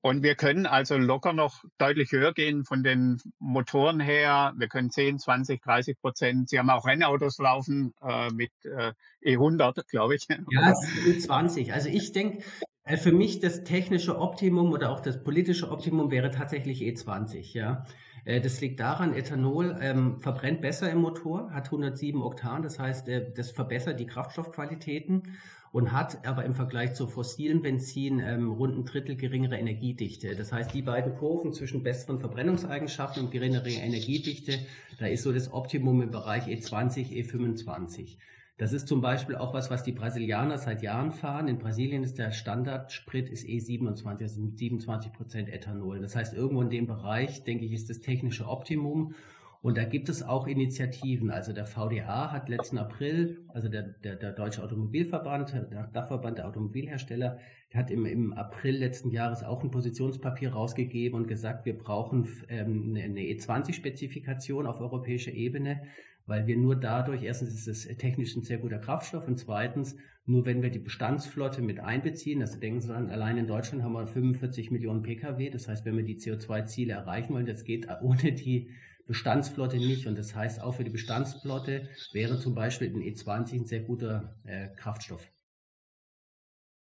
Und 0.00 0.22
wir 0.22 0.36
können 0.36 0.66
also 0.66 0.96
locker 0.96 1.32
noch 1.32 1.64
deutlich 1.76 2.12
höher 2.12 2.32
gehen 2.32 2.64
von 2.64 2.84
den 2.84 3.20
Motoren 3.40 3.98
her. 3.98 4.54
Wir 4.56 4.68
können 4.68 4.90
10, 4.90 5.18
20, 5.18 5.60
30 5.60 6.00
Prozent. 6.00 6.48
Sie 6.48 6.58
haben 6.58 6.70
auch 6.70 6.86
Rennautos 6.86 7.38
laufen 7.38 7.94
äh, 8.00 8.30
mit 8.30 8.52
äh, 8.64 8.92
E100, 9.24 9.86
glaube 9.88 10.14
ich. 10.14 10.26
Ja, 10.50 10.72
E20. 11.04 11.72
Also 11.72 11.88
ich 11.88 12.12
denke, 12.12 12.44
äh, 12.84 12.96
für 12.96 13.12
mich 13.12 13.40
das 13.40 13.64
technische 13.64 14.18
Optimum 14.18 14.72
oder 14.72 14.90
auch 14.90 15.00
das 15.00 15.22
politische 15.22 15.70
Optimum 15.70 16.10
wäre 16.10 16.30
tatsächlich 16.30 16.80
E20. 16.80 17.54
Ja, 17.54 17.84
äh, 18.24 18.40
das 18.40 18.60
liegt 18.60 18.78
daran, 18.80 19.14
Ethanol 19.14 19.76
ähm, 19.80 20.20
verbrennt 20.20 20.60
besser 20.60 20.90
im 20.90 20.98
Motor, 20.98 21.50
hat 21.52 21.66
107 21.66 22.22
Oktan, 22.22 22.62
das 22.62 22.78
heißt, 22.78 23.08
äh, 23.08 23.32
das 23.34 23.50
verbessert 23.50 23.98
die 23.98 24.06
Kraftstoffqualitäten 24.06 25.38
und 25.72 25.92
hat 25.92 26.26
aber 26.26 26.44
im 26.44 26.54
Vergleich 26.54 26.94
zu 26.94 27.06
fossilen 27.06 27.62
Benzin 27.62 28.20
ähm, 28.20 28.50
rund 28.50 28.76
ein 28.76 28.84
Drittel 28.84 29.16
geringere 29.16 29.58
Energiedichte. 29.58 30.34
Das 30.34 30.52
heißt, 30.52 30.72
die 30.74 30.82
beiden 30.82 31.14
Kurven 31.16 31.52
zwischen 31.52 31.82
besseren 31.82 32.20
Verbrennungseigenschaften 32.20 33.24
und 33.24 33.30
geringerer 33.30 33.66
Energiedichte, 33.66 34.58
da 34.98 35.06
ist 35.06 35.22
so 35.22 35.32
das 35.32 35.52
Optimum 35.52 36.02
im 36.02 36.10
Bereich 36.10 36.46
E20, 36.46 37.10
E25. 37.12 38.16
Das 38.58 38.72
ist 38.72 38.88
zum 38.88 39.00
Beispiel 39.00 39.36
auch 39.36 39.54
was, 39.54 39.70
was 39.70 39.84
die 39.84 39.92
Brasilianer 39.92 40.58
seit 40.58 40.82
Jahren 40.82 41.12
fahren. 41.12 41.46
In 41.46 41.58
Brasilien 41.58 42.02
ist 42.02 42.18
der 42.18 42.32
Standardsprit 42.32 43.28
ist 43.28 43.46
E27, 43.46 44.20
also 44.20 44.40
mit 44.40 44.58
27 44.58 45.12
Prozent 45.12 45.48
Ethanol. 45.48 46.00
Das 46.00 46.16
heißt, 46.16 46.34
irgendwo 46.34 46.62
in 46.62 46.70
dem 46.70 46.88
Bereich, 46.88 47.44
denke 47.44 47.64
ich, 47.64 47.72
ist 47.72 47.88
das 47.88 48.00
technische 48.00 48.48
Optimum. 48.48 49.14
Und 49.60 49.76
da 49.76 49.84
gibt 49.84 50.08
es 50.08 50.22
auch 50.22 50.46
Initiativen. 50.46 51.30
Also 51.30 51.52
der 51.52 51.66
VDA 51.66 52.30
hat 52.30 52.48
letzten 52.48 52.78
April, 52.78 53.44
also 53.48 53.68
der, 53.68 53.82
der, 53.82 54.14
der 54.14 54.32
Deutsche 54.32 54.62
Automobilverband, 54.62 55.52
der 55.52 55.88
Dachverband 55.92 56.38
der 56.38 56.46
Automobilhersteller, 56.46 57.38
hat 57.74 57.90
im, 57.90 58.06
im 58.06 58.32
April 58.32 58.76
letzten 58.76 59.10
Jahres 59.10 59.42
auch 59.42 59.62
ein 59.62 59.70
Positionspapier 59.70 60.52
rausgegeben 60.52 61.18
und 61.18 61.26
gesagt, 61.26 61.66
wir 61.66 61.76
brauchen 61.76 62.28
ähm, 62.48 62.96
eine 62.96 63.20
E20-Spezifikation 63.20 64.66
auf 64.66 64.80
europäischer 64.80 65.32
Ebene, 65.32 65.82
weil 66.26 66.46
wir 66.46 66.56
nur 66.56 66.76
dadurch, 66.76 67.22
erstens 67.24 67.54
ist 67.54 67.66
es 67.66 67.96
technisch 67.96 68.36
ein 68.36 68.42
sehr 68.42 68.58
guter 68.58 68.78
Kraftstoff 68.78 69.26
und 69.26 69.38
zweitens, 69.38 69.96
nur 70.24 70.44
wenn 70.44 70.62
wir 70.62 70.70
die 70.70 70.78
Bestandsflotte 70.78 71.62
mit 71.62 71.80
einbeziehen, 71.80 72.42
also 72.42 72.60
denken 72.60 72.80
Sie 72.80 72.94
an, 72.94 73.10
allein 73.10 73.38
in 73.38 73.46
Deutschland 73.46 73.82
haben 73.82 73.94
wir 73.94 74.06
45 74.06 74.70
Millionen 74.70 75.02
Pkw, 75.02 75.50
das 75.50 75.68
heißt, 75.68 75.84
wenn 75.84 75.96
wir 75.96 76.04
die 76.04 76.18
CO2-Ziele 76.18 76.92
erreichen 76.92 77.32
wollen, 77.32 77.46
das 77.46 77.64
geht 77.64 77.88
ohne 78.02 78.32
die 78.32 78.70
Bestandsflotte 79.08 79.78
nicht. 79.78 80.06
Und 80.06 80.16
das 80.16 80.34
heißt, 80.34 80.60
auch 80.60 80.72
für 80.76 80.84
die 80.84 80.90
Bestandsflotte 80.90 81.88
wäre 82.12 82.38
zum 82.38 82.54
Beispiel 82.54 82.94
ein 82.94 83.02
E20 83.02 83.54
ein 83.54 83.64
sehr 83.64 83.80
guter 83.80 84.36
äh, 84.44 84.68
Kraftstoff. 84.76 85.32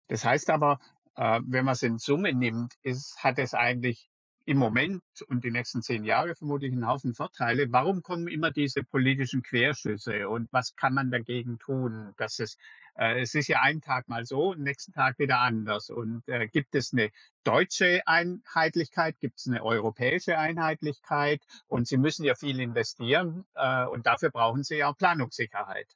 Das 0.07 0.25
heißt 0.25 0.49
aber, 0.49 0.79
äh, 1.15 1.39
wenn 1.45 1.63
man 1.63 1.73
es 1.73 1.83
in 1.83 1.99
Summe 1.99 2.33
nimmt, 2.33 2.73
ist, 2.81 3.23
hat 3.23 3.37
es 3.37 3.53
eigentlich 3.53 4.09
im 4.47 4.57
Moment 4.57 5.03
und 5.27 5.43
die 5.43 5.51
nächsten 5.51 5.81
zehn 5.81 6.05
Jahre 6.05 6.33
vermutlich 6.33 6.71
einen 6.71 6.87
Haufen 6.87 7.13
Vorteile. 7.13 7.71
Warum 7.71 8.01
kommen 8.01 8.27
immer 8.27 8.49
diese 8.49 8.81
politischen 8.81 9.43
Querschüsse 9.43 10.29
und 10.29 10.51
was 10.53 10.75
kann 10.75 10.93
man 10.93 11.11
dagegen 11.11 11.59
tun, 11.59 12.13
dass 12.17 12.39
es 12.39 12.57
äh, 12.97 13.21
es 13.21 13.35
ist 13.35 13.47
ja 13.47 13.61
einen 13.61 13.81
Tag 13.81 14.07
mal 14.07 14.25
so, 14.25 14.53
nächsten 14.53 14.93
Tag 14.93 15.19
wieder 15.19 15.39
anders. 15.39 15.89
Und 15.89 16.23
äh, 16.27 16.47
gibt 16.47 16.75
es 16.75 16.93
eine 16.93 17.09
deutsche 17.43 18.01
Einheitlichkeit, 18.05 19.19
gibt 19.19 19.39
es 19.39 19.47
eine 19.47 19.63
europäische 19.63 20.37
Einheitlichkeit? 20.37 21.41
Und 21.67 21.87
Sie 21.87 21.97
müssen 21.97 22.23
ja 22.23 22.35
viel 22.35 22.59
investieren 22.59 23.45
äh, 23.55 23.85
und 23.85 24.05
dafür 24.05 24.31
brauchen 24.31 24.63
Sie 24.63 24.77
ja 24.77 24.89
auch 24.89 24.97
Planungssicherheit. 24.97 25.87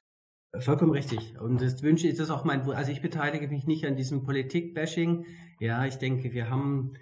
Vollkommen 0.58 0.92
richtig. 0.92 1.38
Und 1.40 1.62
das 1.62 1.82
wünsche 1.82 2.06
ich, 2.06 2.18
das 2.18 2.28
auch 2.28 2.44
mein, 2.44 2.70
also 2.70 2.92
ich 2.92 3.00
beteilige 3.00 3.48
mich 3.48 3.66
nicht 3.66 3.86
an 3.86 3.96
diesem 3.96 4.22
Politik-Bashing. 4.22 5.24
Ja, 5.60 5.86
ich 5.86 5.96
denke, 5.96 6.34
wir 6.34 6.50
haben, 6.50 6.92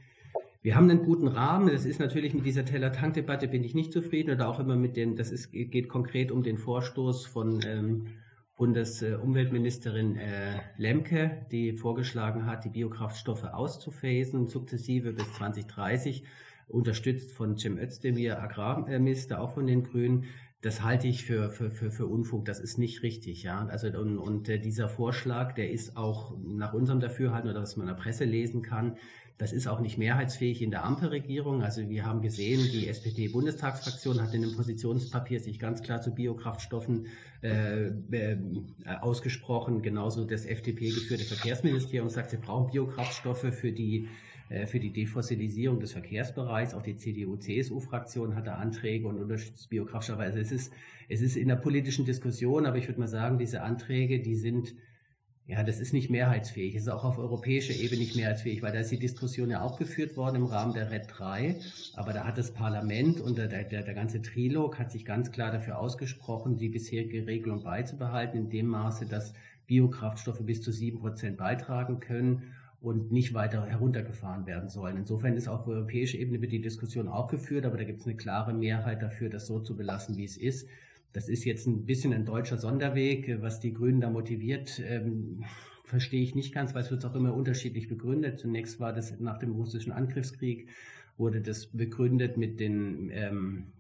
wir 0.63 0.77
haben 0.77 0.91
einen 0.91 1.05
guten 1.05 1.29
Rahmen. 1.29 1.73
Das 1.73 1.85
ist 1.85 2.01
natürlich 2.01 2.35
mit 2.35 2.45
dieser 2.45 2.65
Teller-Tank-Debatte 2.65 3.49
bin 3.49 3.65
ich 3.65 3.75
nicht 3.75 3.93
zufrieden 3.93 4.31
oder 4.31 4.49
auch 4.49 4.61
immer 4.61 4.77
mit 4.77 4.97
den, 4.97 5.17
das 5.17 5.31
ist, 5.31 5.53
geht 5.53 5.89
konkret 5.89 6.31
um 6.31 6.43
den 6.43 6.59
Vorstoß 6.59 7.27
von, 7.27 7.61
ähm, 7.67 8.07
Bundesumweltministerin 8.61 10.17
äh, 10.17 10.61
Lemke, 10.77 11.47
die 11.51 11.73
vorgeschlagen 11.73 12.45
hat, 12.45 12.67
die 12.67 12.69
Biokraftstoffe 12.69 13.45
auszuphasen, 13.45 14.49
sukzessive 14.49 15.15
bis 15.15 15.33
2030, 15.33 16.25
unterstützt 16.69 17.33
von 17.33 17.57
Cem 17.57 17.79
Özdemir, 17.79 18.39
Agrarminister, 18.39 19.41
auch 19.41 19.55
von 19.55 19.67
den 19.67 19.83
Grünen. 19.83 20.25
Das 20.61 20.83
halte 20.83 21.09
ich 21.09 21.25
für, 21.25 21.49
für, 21.49 21.71
für, 21.71 21.91
für 21.91 22.05
Unfug. 22.05 22.45
Das 22.45 22.61
ist 22.61 22.77
nicht 22.77 23.03
richtig, 23.03 23.45
ja. 23.45 23.65
Also, 23.65 23.89
und, 23.99 24.19
und 24.19 24.51
äh, 24.51 24.59
dieser 24.59 24.91
Vorschlag, 24.91 25.55
der 25.55 25.71
ist 25.71 25.97
auch 25.97 26.37
nach 26.39 26.75
unserem 26.75 27.01
Dafürhalten 27.01 27.49
oder 27.49 27.63
was 27.63 27.79
man 27.79 27.89
in 27.89 27.95
der 27.95 28.03
Presse 28.03 28.27
lesen 28.27 28.61
kann, 28.61 28.99
das 29.41 29.55
ist 29.55 29.67
auch 29.67 29.81
nicht 29.81 29.97
mehrheitsfähig 29.97 30.61
in 30.61 30.71
der 30.71 30.85
Ampelregierung. 30.85 31.63
Also 31.63 31.89
wir 31.89 32.05
haben 32.05 32.21
gesehen, 32.21 32.61
die 32.73 32.87
SPD-Bundestagsfraktion 32.89 34.21
hat 34.21 34.35
in 34.35 34.43
dem 34.43 34.55
Positionspapier 34.55 35.41
sich 35.41 35.59
ganz 35.59 35.81
klar 35.81 36.03
zu 36.03 36.15
Biokraftstoffen 36.15 37.07
äh, 37.43 37.87
äh, 37.87 38.37
ausgesprochen. 39.01 39.81
Genauso 39.81 40.27
das 40.27 40.45
FDP-geführte 40.45 41.25
Verkehrsministerium 41.25 42.11
sagt, 42.11 42.33
wir 42.33 42.39
brauchen 42.39 42.71
Biokraftstoffe 42.71 43.55
für 43.55 43.73
die 43.73 44.09
äh, 44.51 44.67
für 44.67 44.79
die 44.79 44.93
Defossilisierung 44.93 45.81
des 45.81 45.93
Verkehrsbereichs. 45.93 46.75
Auch 46.75 46.83
die 46.83 46.99
CDU-CSU-Fraktion 46.99 48.35
hatte 48.35 48.53
Anträge 48.57 49.09
und 49.09 49.19
unterstützt 49.19 49.71
Biokraftstoffe. 49.71 50.21
Also 50.21 50.39
es 50.39 50.53
ist, 50.53 50.71
es 51.09 51.23
ist 51.23 51.37
in 51.37 51.49
der 51.49 51.57
politischen 51.57 52.05
Diskussion, 52.05 52.67
aber 52.67 52.77
ich 52.77 52.89
würde 52.89 53.01
mal 53.01 53.09
sagen, 53.09 53.39
diese 53.39 53.63
Anträge, 53.63 54.21
die 54.21 54.37
sind 54.37 54.75
ja, 55.51 55.65
das 55.65 55.81
ist 55.81 55.93
nicht 55.93 56.11
mehrheitsfähig. 56.11 56.77
Es 56.77 56.83
ist 56.83 56.89
auch 56.89 57.03
auf 57.03 57.19
europäischer 57.19 57.75
Ebene 57.75 58.01
nicht 58.03 58.15
mehrheitsfähig, 58.15 58.63
weil 58.63 58.71
da 58.71 58.79
ist 58.79 58.93
die 58.93 59.01
Diskussion 59.01 59.51
ja 59.51 59.63
auch 59.63 59.79
geführt 59.79 60.17
worden 60.17 60.37
im 60.37 60.45
Rahmen 60.45 60.75
der 60.75 60.93
RED 60.93 61.07
3. 61.09 61.57
Aber 61.97 62.13
da 62.13 62.25
hat 62.25 62.39
das 62.39 62.53
Parlament 62.53 63.21
und 63.21 63.37
der, 63.37 63.49
der, 63.49 63.65
der 63.65 63.95
ganze 63.95 64.23
Trilog 64.23 64.79
hat 64.79 64.93
sich 64.93 65.05
ganz 65.05 65.33
klar 65.33 65.51
dafür 65.51 65.79
ausgesprochen, 65.81 66.57
die 66.57 66.69
bisherige 66.69 67.27
Regelung 67.27 67.65
beizubehalten, 67.65 68.39
in 68.39 68.49
dem 68.49 68.67
Maße, 68.67 69.07
dass 69.07 69.35
Biokraftstoffe 69.67 70.47
bis 70.47 70.63
zu 70.63 70.71
sieben 70.71 71.01
Prozent 71.01 71.37
beitragen 71.37 71.99
können 71.99 72.55
und 72.81 73.11
nicht 73.11 73.35
weiter 73.35 73.67
heruntergefahren 73.67 74.47
werden 74.47 74.69
sollen. 74.69 74.99
Insofern 74.99 75.37
ist 75.37 75.49
auf 75.49 75.67
europäischer 75.67 76.19
Ebene 76.19 76.41
wird 76.41 76.53
die 76.53 76.63
Diskussion 76.63 77.09
auch 77.09 77.27
geführt, 77.27 77.67
aber 77.67 77.77
da 77.77 77.83
gibt 77.83 78.01
es 78.01 78.07
eine 78.07 78.17
klare 78.17 78.55
Mehrheit 78.55 79.03
dafür, 79.03 79.29
das 79.29 79.49
so 79.49 79.59
zu 79.59 79.77
belassen, 79.77 80.17
wie 80.17 80.25
es 80.25 80.37
ist. 80.37 80.69
Das 81.13 81.29
ist 81.29 81.45
jetzt 81.45 81.67
ein 81.67 81.87
bisschen 81.87 82.13
ein 82.13 82.25
deutscher 82.25 82.59
Sonderweg, 82.59 83.41
was 83.41 83.61
die 83.61 83.73
Grünen 83.73 84.01
da 84.01 84.11
motiviert. 84.11 84.81
Ähm, 84.87 85.45
verstehe 85.85 86.23
ich 86.23 86.37
nicht 86.37 86.55
ganz, 86.55 86.73
weil 86.75 86.83
es 86.83 86.91
wird 86.91 87.05
auch 87.05 87.15
immer 87.17 87.35
unterschiedlich 87.35 87.89
begründet. 87.89 88.39
Zunächst 88.39 88.79
war 88.79 88.93
das 88.93 89.19
nach 89.19 89.39
dem 89.39 89.53
russischen 89.53 89.93
Angriffskrieg, 89.93 90.69
wurde 91.19 91.41
das 91.41 91.67
begründet 91.67 92.37
mit 92.37 92.61
den, 92.61 93.11
ähm, 93.13 93.73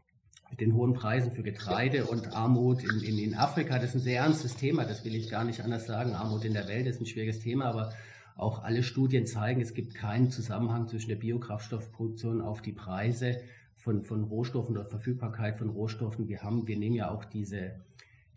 mit 0.51 0.61
den 0.61 0.75
hohen 0.75 0.93
Preisen 0.93 1.31
für 1.31 1.45
Getreide 1.45 2.07
und 2.07 2.35
Armut 2.35 2.83
in, 2.83 3.01
in, 3.01 3.19
in 3.19 3.35
Afrika. 3.35 3.79
Das 3.79 3.91
ist 3.91 3.95
ein 3.95 4.01
sehr 4.01 4.23
ernstes 4.23 4.57
Thema, 4.57 4.85
das 4.85 5.05
will 5.05 5.15
ich 5.15 5.31
gar 5.31 5.45
nicht 5.45 5.61
anders 5.63 5.87
sagen. 5.87 6.15
Armut 6.15 6.45
in 6.45 6.53
der 6.53 6.67
Welt 6.67 6.89
ist 6.89 7.01
ein 7.01 7.07
schwieriges 7.07 7.39
Thema, 7.39 7.67
aber 7.67 7.93
auch 8.37 8.65
alle 8.65 8.83
Studien 8.83 9.27
zeigen, 9.27 9.61
es 9.61 9.75
gibt 9.75 9.95
keinen 9.95 10.31
Zusammenhang 10.31 10.89
zwischen 10.89 11.11
der 11.11 11.17
Biokraftstoffproduktion 11.17 12.41
auf 12.41 12.61
die 12.61 12.73
Preise 12.73 13.41
von, 13.81 14.05
von 14.05 14.25
Rohstoffen 14.25 14.77
oder 14.77 14.87
Verfügbarkeit 14.87 15.57
von 15.57 15.71
Rohstoffen. 15.71 16.29
Wir 16.29 16.43
haben, 16.43 16.67
wir 16.67 16.79
nehmen 16.79 16.95
ja 16.95 17.11
auch 17.11 17.25
diese, 17.25 17.73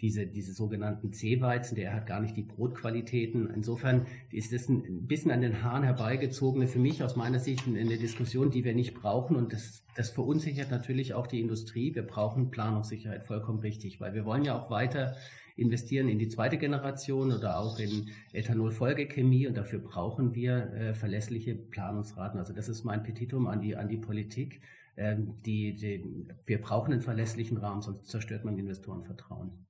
diese, 0.01 0.25
diese 0.25 0.53
sogenannten 0.53 1.13
C-Weizen, 1.13 1.75
der 1.75 1.93
hat 1.93 2.07
gar 2.07 2.19
nicht 2.19 2.35
die 2.35 2.43
Brotqualitäten. 2.43 3.49
Insofern 3.53 4.05
ist 4.31 4.51
das 4.51 4.67
ein 4.67 5.07
bisschen 5.07 5.31
an 5.31 5.41
den 5.41 5.63
Haaren 5.63 5.83
herbeigezogene, 5.83 6.67
für 6.67 6.79
mich 6.79 7.03
aus 7.03 7.15
meiner 7.15 7.39
Sicht 7.39 7.67
eine 7.67 7.97
Diskussion, 7.97 8.51
die 8.51 8.63
wir 8.63 8.75
nicht 8.75 8.95
brauchen. 8.95 9.35
Und 9.35 9.53
das, 9.53 9.83
das 9.95 10.09
verunsichert 10.09 10.71
natürlich 10.71 11.13
auch 11.13 11.27
die 11.27 11.39
Industrie. 11.39 11.95
Wir 11.95 12.03
brauchen 12.03 12.51
Planungssicherheit, 12.51 13.25
vollkommen 13.25 13.59
richtig, 13.59 14.01
weil 14.01 14.13
wir 14.13 14.25
wollen 14.25 14.43
ja 14.43 14.59
auch 14.59 14.69
weiter 14.69 15.15
investieren 15.55 16.09
in 16.09 16.19
die 16.19 16.29
zweite 16.29 16.57
Generation 16.57 17.31
oder 17.31 17.59
auch 17.59 17.79
in 17.79 18.09
Ethanolfolgechemie 18.33 19.47
und 19.47 19.55
dafür 19.55 19.79
brauchen 19.79 20.33
wir 20.33 20.73
äh, 20.73 20.93
verlässliche 20.95 21.55
Planungsraten. 21.55 22.39
Also 22.39 22.53
das 22.53 22.69
ist 22.69 22.83
mein 22.83 23.03
Petitum 23.03 23.47
an 23.47 23.61
die, 23.61 23.75
an 23.75 23.87
die 23.87 23.97
Politik 23.97 24.61
ähm, 24.95 25.41
die, 25.41 25.75
die, 25.75 26.27
wir 26.45 26.61
brauchen 26.61 26.93
einen 26.93 27.01
verlässlichen 27.01 27.57
Rahmen, 27.57 27.81
sonst 27.81 28.07
zerstört 28.07 28.45
man 28.45 28.57
Investorenvertrauen. 28.57 29.65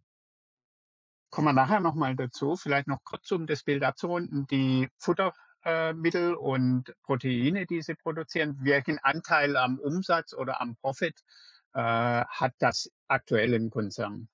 Kommen 1.29 1.47
wir 1.47 1.53
nachher 1.53 1.79
nochmal 1.79 2.15
dazu, 2.15 2.55
vielleicht 2.55 2.87
noch 2.87 3.03
kurz 3.03 3.31
um 3.31 3.47
das 3.47 3.63
Bild 3.63 3.83
abzurunden. 3.83 4.45
Die 4.47 4.87
Futtermittel 4.97 6.35
und 6.35 6.93
Proteine, 7.01 7.65
die 7.65 7.81
sie 7.81 7.95
produzieren, 7.95 8.59
welchen 8.61 8.99
Anteil 8.99 9.57
am 9.57 9.79
Umsatz 9.79 10.33
oder 10.33 10.61
am 10.61 10.75
Profit 10.75 11.19
äh, 11.73 11.79
hat 11.79 12.53
das 12.59 12.91
aktuell 13.07 13.53
im 13.53 13.71
Konzern? 13.71 14.27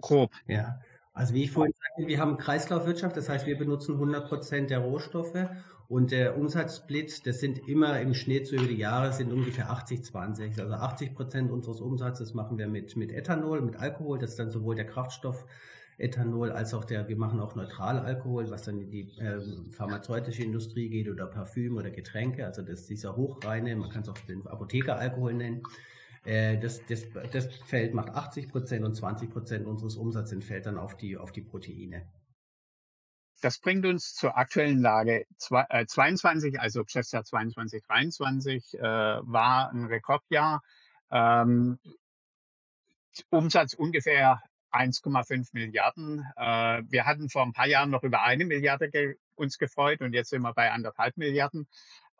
Grob. 0.00 0.32
Ja, 0.46 0.80
also 1.14 1.32
wie 1.32 1.44
ich 1.44 1.52
vorhin 1.52 1.72
sagte, 1.72 2.08
wir 2.08 2.18
haben 2.18 2.36
Kreislaufwirtschaft, 2.36 3.16
das 3.16 3.28
heißt, 3.28 3.46
wir 3.46 3.56
benutzen 3.56 3.94
100 3.94 4.28
Prozent 4.28 4.70
der 4.70 4.80
Rohstoffe 4.80 5.48
und 5.88 6.10
der 6.10 6.36
Umsatzsplit, 6.36 7.26
das 7.26 7.40
sind 7.40 7.68
immer 7.68 8.00
im 8.00 8.14
Schnitt 8.14 8.48
so 8.48 8.56
über 8.56 8.66
die 8.66 8.76
Jahre, 8.76 9.12
sind 9.12 9.32
ungefähr 9.32 9.70
80-20. 9.70 10.60
Also 10.60 10.74
80 10.74 11.14
Prozent 11.14 11.50
unseres 11.50 11.80
Umsatzes 11.80 12.34
machen 12.34 12.58
wir 12.58 12.66
mit, 12.66 12.96
mit 12.96 13.12
Ethanol, 13.12 13.60
mit 13.60 13.76
Alkohol. 13.76 14.18
Das 14.18 14.30
ist 14.30 14.38
dann 14.38 14.50
sowohl 14.50 14.74
der 14.74 14.86
Kraftstoff 14.86 15.46
Ethanol 15.98 16.50
als 16.50 16.74
auch 16.74 16.84
der, 16.84 17.08
wir 17.08 17.16
machen 17.16 17.38
auch 17.38 17.54
Neutralalkohol, 17.54 18.50
was 18.50 18.62
dann 18.64 18.80
in 18.80 18.90
die 18.90 19.16
äh, 19.18 19.40
pharmazeutische 19.70 20.42
Industrie 20.42 20.88
geht 20.88 21.08
oder 21.08 21.26
Parfüm 21.26 21.76
oder 21.76 21.90
Getränke. 21.90 22.46
Also 22.46 22.62
das 22.62 22.80
ist 22.80 22.90
dieser 22.90 23.14
hochreine, 23.14 23.76
man 23.76 23.90
kann 23.90 24.02
es 24.02 24.08
auch 24.08 24.18
den 24.18 24.44
Apothekeralkohol 24.46 25.34
nennen. 25.34 25.62
Äh, 26.24 26.58
das, 26.58 26.84
das, 26.86 27.06
das 27.32 27.46
Feld 27.66 27.94
macht 27.94 28.10
80 28.10 28.48
Prozent 28.48 28.84
und 28.84 28.94
20 28.94 29.30
Prozent 29.30 29.66
unseres 29.66 29.96
Umsatzes 29.96 30.32
entfällt 30.32 30.66
dann 30.66 30.78
auf 30.78 30.96
die, 30.96 31.16
auf 31.16 31.32
die 31.32 31.42
Proteine. 31.42 32.06
Das 33.40 33.58
bringt 33.58 33.84
uns 33.84 34.14
zur 34.14 34.38
aktuellen 34.38 34.80
Lage. 34.80 35.26
Zwei, 35.36 35.66
äh, 35.68 35.84
22, 35.84 36.58
also 36.58 36.82
Geschäftsjahr 36.84 37.24
22, 37.24 37.82
23 37.82 38.74
äh, 38.74 38.80
war 38.80 39.70
ein 39.70 39.84
Rekordjahr. 39.84 40.62
Ähm, 41.10 41.78
Umsatz 43.28 43.74
ungefähr 43.74 44.42
1,5 44.72 45.50
Milliarden. 45.52 46.26
Äh, 46.36 46.82
wir 46.88 47.04
hatten 47.04 47.28
vor 47.28 47.42
ein 47.42 47.52
paar 47.52 47.66
Jahren 47.66 47.90
noch 47.90 48.02
über 48.02 48.22
eine 48.22 48.44
Milliarde 48.44 49.16
uns 49.36 49.58
gefreut 49.58 50.00
und 50.00 50.12
jetzt 50.14 50.30
sind 50.30 50.42
wir 50.42 50.54
bei 50.54 50.70
anderthalb 50.70 51.16
Milliarden. 51.16 51.68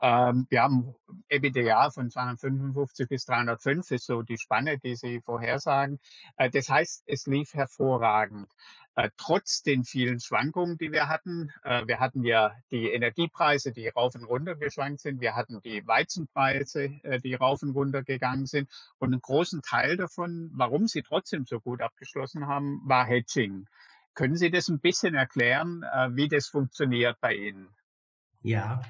Ähm, 0.01 0.47
wir 0.51 0.63
haben 0.63 0.95
EBITDA 1.29 1.91
von 1.91 2.11
255 2.11 3.09
bis 3.09 3.25
305, 3.25 3.91
ist 3.91 4.07
so 4.07 4.23
die 4.23 4.39
Spanne, 4.39 4.79
die 4.79 4.97
Sie 4.97 5.21
vorhersagen. 5.21 6.01
Äh, 6.37 6.51
das 6.51 6.69
heißt, 6.69 7.05
es 7.07 7.27
lief 7.27 7.55
hervorragend. 7.55 8.49
Äh, 8.97 9.11
trotz 9.17 9.63
den 9.63 9.85
vielen 9.85 10.21
Schwankungen, 10.21 10.79
die 10.79 10.93
wir 10.93 11.09
hatten. 11.09 11.51
Äh, 11.65 11.87
wir 11.87 11.99
hatten 11.99 12.23
ja 12.23 12.53
die 12.71 12.91
Energiepreise, 12.91 13.73
die 13.73 13.89
rauf 13.89 14.15
und 14.15 14.25
runter 14.25 14.55
geschwankt 14.55 15.01
sind. 15.01 15.21
Wir 15.21 15.35
hatten 15.35 15.61
die 15.63 15.85
Weizenpreise, 15.87 16.85
äh, 17.03 17.21
die 17.21 17.35
rauf 17.35 17.63
und 17.63 17.71
runter 17.71 18.05
gegangen 18.05 18.47
sind. 18.47 18.71
Und 18.99 19.13
einen 19.13 19.21
großen 19.21 19.63
Teil 19.63 19.97
davon, 19.97 20.51
warum 20.55 20.87
sie 20.87 21.03
trotzdem 21.03 21.45
so 21.45 21.61
gut 21.61 21.83
abgeschlossen 21.83 22.47
haben, 22.47 22.81
war 22.85 23.05
Hedging. 23.05 23.67
Können 24.15 24.37
Sie 24.37 24.53
das 24.53 24.69
ein 24.69 24.79
bisschen 24.79 25.17
erklären, 25.17 25.81
wie 26.13 26.29
das 26.29 26.47
funktioniert 26.47 27.21
bei 27.21 27.35
Ihnen? 27.35 27.69
Ja, 28.43 28.81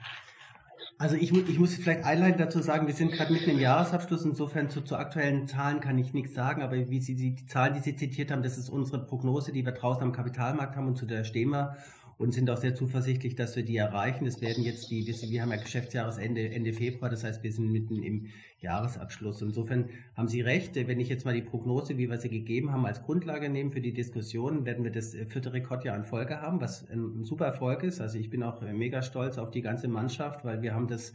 also 0.98 1.16
ich, 1.16 1.32
ich 1.32 1.58
muss 1.58 1.74
vielleicht 1.74 2.04
einleitend 2.04 2.40
dazu 2.40 2.60
sagen, 2.60 2.86
wir 2.86 2.94
sind 2.94 3.12
gerade 3.12 3.32
mitten 3.32 3.50
im 3.50 3.58
Jahresabschluss, 3.58 4.24
insofern 4.24 4.70
zu, 4.70 4.80
zu 4.80 4.96
aktuellen 4.96 5.46
Zahlen 5.46 5.80
kann 5.80 5.98
ich 5.98 6.12
nichts 6.12 6.34
sagen, 6.34 6.62
aber 6.62 6.76
wie 6.88 7.00
Sie 7.00 7.14
die 7.16 7.46
Zahlen, 7.46 7.74
die 7.74 7.80
Sie 7.80 7.96
zitiert 7.96 8.30
haben, 8.30 8.42
das 8.42 8.58
ist 8.58 8.68
unsere 8.68 9.04
Prognose, 9.04 9.52
die 9.52 9.64
wir 9.64 9.72
draußen 9.72 10.02
am 10.02 10.12
Kapitalmarkt 10.12 10.76
haben 10.76 10.86
und 10.86 10.96
zu 10.96 11.06
der 11.06 11.24
stehen 11.24 11.50
wir 11.50 11.76
und 12.18 12.32
sind 12.32 12.50
auch 12.50 12.56
sehr 12.56 12.74
zuversichtlich, 12.74 13.34
dass 13.34 13.56
wir 13.56 13.64
die 13.64 13.76
erreichen. 13.76 14.26
Es 14.26 14.40
werden 14.40 14.64
jetzt 14.64 14.90
die, 14.90 15.06
wir 15.06 15.42
haben 15.42 15.50
ja 15.50 15.56
Geschäftsjahresende 15.56 16.50
Ende 16.50 16.72
Februar, 16.72 17.10
das 17.10 17.24
heißt, 17.24 17.42
wir 17.42 17.52
sind 17.52 17.70
mitten 17.70 18.02
im 18.02 18.26
Jahresabschluss. 18.60 19.42
Insofern 19.42 19.90
haben 20.16 20.28
Sie 20.28 20.40
recht. 20.40 20.74
Wenn 20.74 21.00
ich 21.00 21.08
jetzt 21.08 21.24
mal 21.24 21.34
die 21.34 21.42
Prognose, 21.42 21.98
wie 21.98 22.08
wir 22.08 22.18
sie 22.18 22.30
gegeben 22.30 22.72
haben, 22.72 22.86
als 22.86 23.02
Grundlage 23.02 23.48
nehmen 23.50 23.70
für 23.70 23.80
die 23.80 23.92
Diskussion, 23.92 24.64
werden 24.64 24.84
wir 24.84 24.90
das 24.90 25.14
vierte 25.28 25.52
Rekordjahr 25.52 25.96
in 25.96 26.04
Folge 26.04 26.40
haben, 26.40 26.60
was 26.60 26.88
ein 26.90 27.24
super 27.24 27.46
Erfolg 27.46 27.82
ist. 27.82 28.00
Also 28.00 28.18
ich 28.18 28.30
bin 28.30 28.42
auch 28.42 28.62
mega 28.62 29.02
stolz 29.02 29.38
auf 29.38 29.50
die 29.50 29.62
ganze 29.62 29.88
Mannschaft, 29.88 30.44
weil 30.44 30.62
wir 30.62 30.74
haben 30.74 30.88
das 30.88 31.12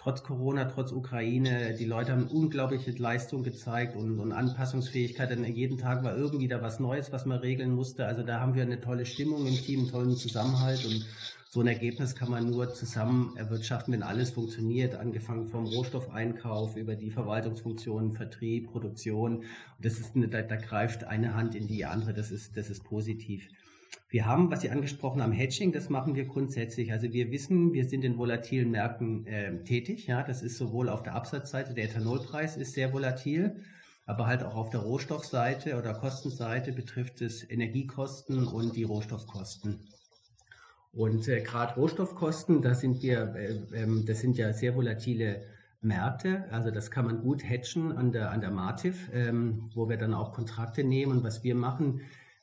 trotz 0.00 0.22
Corona, 0.22 0.64
trotz 0.64 0.92
Ukraine, 0.92 1.74
die 1.78 1.84
Leute 1.84 2.12
haben 2.12 2.26
unglaubliche 2.26 2.90
Leistung 2.92 3.42
gezeigt 3.42 3.96
und, 3.96 4.18
und 4.18 4.32
Anpassungsfähigkeit. 4.32 5.30
Denn 5.30 5.44
jeden 5.44 5.78
Tag 5.78 6.02
war 6.02 6.16
irgendwie 6.16 6.48
da 6.48 6.62
was 6.62 6.80
Neues, 6.80 7.12
was 7.12 7.26
man 7.26 7.38
regeln 7.38 7.70
musste. 7.70 8.06
Also 8.06 8.22
da 8.22 8.40
haben 8.40 8.54
wir 8.54 8.62
eine 8.62 8.80
tolle 8.80 9.04
Stimmung 9.04 9.46
im 9.46 9.54
Team, 9.54 9.80
einen 9.80 9.90
tollen 9.90 10.16
Zusammenhalt 10.16 10.84
und 10.86 11.06
so 11.52 11.60
ein 11.60 11.66
Ergebnis 11.66 12.14
kann 12.14 12.30
man 12.30 12.48
nur 12.48 12.72
zusammen 12.74 13.36
erwirtschaften, 13.36 13.92
wenn 13.92 14.04
alles 14.04 14.30
funktioniert, 14.30 14.94
angefangen 14.94 15.48
vom 15.48 15.66
Rohstoffeinkauf 15.66 16.76
über 16.76 16.94
die 16.94 17.10
Verwaltungsfunktionen, 17.10 18.12
Vertrieb, 18.12 18.70
Produktion. 18.70 19.42
Das 19.80 19.98
ist 19.98 20.14
eine, 20.14 20.28
da, 20.28 20.42
da 20.42 20.54
greift 20.54 21.02
eine 21.02 21.34
Hand 21.34 21.56
in 21.56 21.66
die 21.66 21.84
andere. 21.84 22.14
Das 22.14 22.30
ist, 22.30 22.56
das 22.56 22.70
ist 22.70 22.84
positiv. 22.84 23.48
Wir 24.10 24.26
haben, 24.26 24.50
was 24.50 24.62
Sie 24.62 24.70
angesprochen 24.70 25.22
haben, 25.22 25.30
Hedging, 25.30 25.70
das 25.70 25.88
machen 25.88 26.16
wir 26.16 26.24
grundsätzlich. 26.24 26.90
Also 26.90 27.12
wir 27.12 27.30
wissen, 27.30 27.72
wir 27.72 27.84
sind 27.84 28.04
in 28.04 28.18
volatilen 28.18 28.72
Märkten 28.72 29.24
äh, 29.26 29.62
tätig. 29.62 30.08
Ja, 30.08 30.24
das 30.24 30.42
ist 30.42 30.58
sowohl 30.58 30.88
auf 30.88 31.04
der 31.04 31.14
Absatzseite, 31.14 31.74
der 31.74 31.84
Ethanolpreis 31.84 32.56
ist 32.56 32.74
sehr 32.74 32.92
volatil, 32.92 33.62
aber 34.06 34.26
halt 34.26 34.42
auch 34.42 34.56
auf 34.56 34.70
der 34.70 34.80
Rohstoffseite 34.80 35.78
oder 35.78 35.94
Kostenseite 35.94 36.72
betrifft 36.72 37.22
es 37.22 37.48
Energiekosten 37.48 38.48
und 38.48 38.74
die 38.74 38.82
Rohstoffkosten. 38.82 39.78
Und 40.92 41.28
äh, 41.28 41.40
gerade 41.42 41.74
Rohstoffkosten, 41.74 42.62
da 42.62 42.74
sind 42.74 43.04
wir, 43.04 43.34
äh, 43.36 43.82
äh, 43.82 44.04
das 44.04 44.18
sind 44.18 44.36
ja 44.36 44.52
sehr 44.52 44.74
volatile 44.74 45.42
Märkte. 45.82 46.46
Also 46.50 46.72
das 46.72 46.90
kann 46.90 47.06
man 47.06 47.20
gut 47.20 47.44
hatchen 47.44 47.92
an 47.92 48.10
der 48.10 48.32
an 48.32 48.40
der 48.40 48.50
Mativ, 48.50 49.08
ähm, 49.14 49.70
wo 49.72 49.88
wir 49.88 49.96
dann 49.96 50.14
auch 50.14 50.32
Kontrakte 50.32 50.82
nehmen. 50.82 51.12
Und 51.12 51.22
was 51.22 51.44
wir 51.44 51.54
machen, 51.54 52.00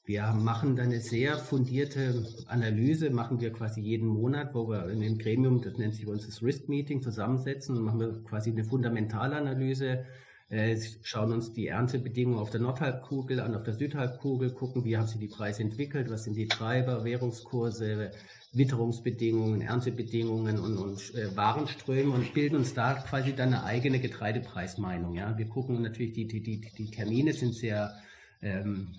wir 0.08 0.32
machen 0.32 0.78
dann 0.78 0.86
eine 0.86 1.02
sehr 1.02 1.38
fundierte 1.38 2.26
Analyse, 2.48 3.10
machen 3.10 3.42
wir 3.42 3.52
quasi 3.52 3.82
jeden 3.82 4.08
Monat, 4.08 4.56
wo 4.56 4.70
wir 4.70 4.90
in 4.90 5.02
dem 5.02 5.18
Gremium, 5.18 5.62
das 5.62 5.78
nennt 5.78 5.96
sich 5.96 6.06
bei 6.06 6.14
uns 6.14 6.26
das 6.26 6.42
Risk 6.42 6.70
Meeting, 6.70 7.02
zusammensetzen 7.02 7.76
und 7.76 7.84
machen 7.84 8.00
wir 8.00 8.24
quasi 8.24 8.52
eine 8.52 8.64
Fundamentalanalyse, 8.64 10.06
äh, 10.48 10.78
schauen 11.04 11.34
uns 11.34 11.52
die 11.52 11.68
Erntebedingungen 11.68 12.40
auf 12.40 12.52
der 12.52 12.62
Nordhalbkugel 12.62 13.42
an, 13.42 13.54
auf 13.54 13.64
der 13.64 13.74
Südhalbkugel, 13.74 14.54
gucken, 14.54 14.86
wie 14.86 14.96
haben 14.96 15.08
sich 15.08 15.20
die 15.20 15.28
Preise 15.28 15.64
entwickelt, 15.64 16.10
was 16.10 16.24
sind 16.24 16.38
die 16.38 16.48
Treiber, 16.48 17.04
Währungskurse, 17.04 18.12
Witterungsbedingungen, 18.54 19.60
Erntebedingungen 19.60 20.58
und, 20.58 20.78
und 20.78 21.16
äh, 21.16 21.36
Warenströme 21.36 22.14
und 22.14 22.34
bilden 22.34 22.56
uns 22.56 22.74
da 22.74 22.94
quasi 22.94 23.36
dann 23.36 23.54
eine 23.54 23.66
eigene 23.66 24.00
Getreidepreismeinung. 24.00 25.16
Ja? 25.16 25.38
Wir 25.38 25.50
gucken 25.50 25.82
natürlich, 25.82 26.14
die, 26.14 26.28
die, 26.28 26.42
die, 26.42 26.62
die 26.62 26.92
Termine 26.92 27.34
sind 27.34 27.54
sehr 27.54 27.94
ähm, 28.42 28.94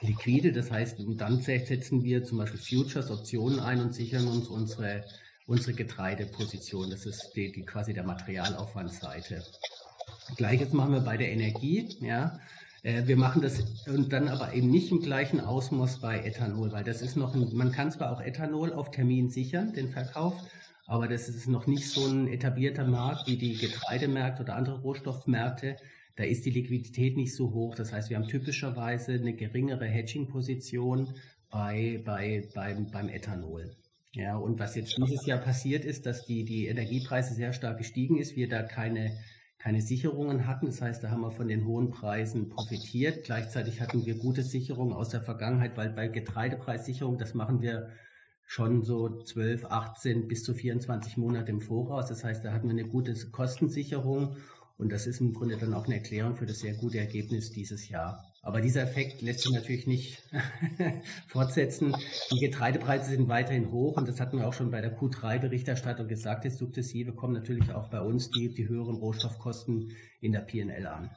liquide. 0.00 0.52
Das 0.52 0.70
heißt, 0.70 0.96
dann 1.16 1.40
setzen 1.40 2.04
wir 2.04 2.24
zum 2.24 2.38
Beispiel 2.38 2.60
Futures, 2.60 3.10
Optionen 3.10 3.60
ein 3.60 3.80
und 3.80 3.94
sichern 3.94 4.26
uns 4.28 4.48
unsere, 4.48 5.04
unsere 5.46 5.74
Getreideposition. 5.74 6.90
Das 6.90 7.06
ist 7.06 7.32
die, 7.34 7.52
die 7.52 7.64
quasi 7.64 7.92
der 7.94 8.04
Materialaufwandsseite. 8.04 9.42
Gleiches 10.36 10.72
machen 10.72 10.92
wir 10.92 11.00
bei 11.00 11.16
der 11.16 11.30
Energie. 11.30 11.96
Ja. 12.00 12.38
Äh, 12.82 13.06
wir 13.06 13.16
machen 13.16 13.42
das 13.42 13.62
und 13.86 14.12
dann 14.12 14.28
aber 14.28 14.52
eben 14.54 14.70
nicht 14.70 14.90
im 14.90 15.00
gleichen 15.00 15.40
Ausmaß 15.40 16.00
bei 16.00 16.20
Ethanol, 16.24 16.72
weil 16.72 16.84
das 16.84 17.02
ist 17.02 17.16
noch, 17.16 17.34
ein, 17.34 17.54
man 17.54 17.72
kann 17.72 17.90
zwar 17.90 18.12
auch 18.12 18.20
Ethanol 18.20 18.72
auf 18.72 18.90
Termin 18.90 19.30
sichern, 19.30 19.72
den 19.72 19.90
Verkauf, 19.90 20.34
aber 20.86 21.08
das 21.08 21.28
ist 21.28 21.48
noch 21.48 21.66
nicht 21.66 21.88
so 21.88 22.06
ein 22.06 22.28
etablierter 22.28 22.84
Markt 22.84 23.26
wie 23.26 23.36
die 23.36 23.56
Getreidemärkte 23.56 24.42
oder 24.42 24.56
andere 24.56 24.80
Rohstoffmärkte 24.80 25.76
da 26.18 26.24
ist 26.24 26.44
die 26.44 26.50
Liquidität 26.50 27.16
nicht 27.16 27.34
so 27.34 27.52
hoch. 27.52 27.76
Das 27.76 27.92
heißt, 27.92 28.10
wir 28.10 28.16
haben 28.16 28.26
typischerweise 28.26 29.12
eine 29.12 29.34
geringere 29.34 29.86
Hedging-Position 29.86 31.14
bei, 31.48 32.02
bei, 32.04 32.48
beim, 32.52 32.90
beim 32.90 33.08
Ethanol. 33.08 33.76
Ja, 34.14 34.36
und 34.36 34.58
was 34.58 34.74
jetzt 34.74 34.96
dieses 34.98 35.26
Jahr 35.26 35.38
passiert 35.38 35.84
ist, 35.84 36.06
dass 36.06 36.26
die, 36.26 36.44
die 36.44 36.66
Energiepreise 36.66 37.34
sehr 37.34 37.52
stark 37.52 37.78
gestiegen 37.78 38.18
ist, 38.18 38.34
wir 38.34 38.48
da 38.48 38.64
keine, 38.64 39.16
keine 39.58 39.80
Sicherungen 39.80 40.48
hatten. 40.48 40.66
Das 40.66 40.82
heißt, 40.82 41.04
da 41.04 41.10
haben 41.10 41.20
wir 41.20 41.30
von 41.30 41.46
den 41.46 41.64
hohen 41.64 41.90
Preisen 41.90 42.48
profitiert. 42.48 43.24
Gleichzeitig 43.24 43.80
hatten 43.80 44.04
wir 44.04 44.16
gute 44.16 44.42
Sicherungen 44.42 44.94
aus 44.94 45.10
der 45.10 45.22
Vergangenheit, 45.22 45.76
weil 45.76 45.90
bei 45.90 46.08
Getreidepreissicherung, 46.08 47.16
das 47.16 47.34
machen 47.34 47.62
wir 47.62 47.90
schon 48.44 48.82
so 48.82 49.22
12, 49.22 49.66
18 49.66 50.26
bis 50.26 50.42
zu 50.42 50.52
24 50.52 51.16
Monate 51.16 51.52
im 51.52 51.60
Voraus. 51.60 52.08
Das 52.08 52.24
heißt, 52.24 52.44
da 52.44 52.52
hatten 52.52 52.66
wir 52.66 52.72
eine 52.72 52.88
gute 52.88 53.14
Kostensicherung 53.30 54.36
und 54.78 54.90
das 54.90 55.08
ist 55.08 55.20
im 55.20 55.34
Grunde 55.34 55.56
dann 55.56 55.74
auch 55.74 55.86
eine 55.86 55.96
Erklärung 55.96 56.36
für 56.36 56.46
das 56.46 56.60
sehr 56.60 56.74
gute 56.74 56.98
Ergebnis 56.98 57.50
dieses 57.50 57.88
Jahr. 57.88 58.24
Aber 58.42 58.60
dieser 58.60 58.82
Effekt 58.82 59.20
lässt 59.22 59.40
sich 59.40 59.52
natürlich 59.52 59.88
nicht 59.88 60.22
fortsetzen. 61.26 61.96
Die 62.30 62.38
Getreidepreise 62.38 63.10
sind 63.10 63.28
weiterhin 63.28 63.72
hoch 63.72 63.96
und 63.96 64.08
das 64.08 64.20
hatten 64.20 64.38
wir 64.38 64.46
auch 64.46 64.54
schon 64.54 64.70
bei 64.70 64.80
der 64.80 64.96
Q3-Berichterstattung 64.96 66.06
gesagt. 66.06 66.44
Jetzt 66.44 66.58
sukzessive 66.58 67.12
kommen 67.12 67.34
natürlich 67.34 67.72
auch 67.72 67.90
bei 67.90 68.00
uns 68.00 68.30
die, 68.30 68.54
die 68.54 68.68
höheren 68.68 68.94
Rohstoffkosten 68.94 69.96
in 70.20 70.30
der 70.30 70.42
PNL 70.42 70.86
an. 70.86 71.10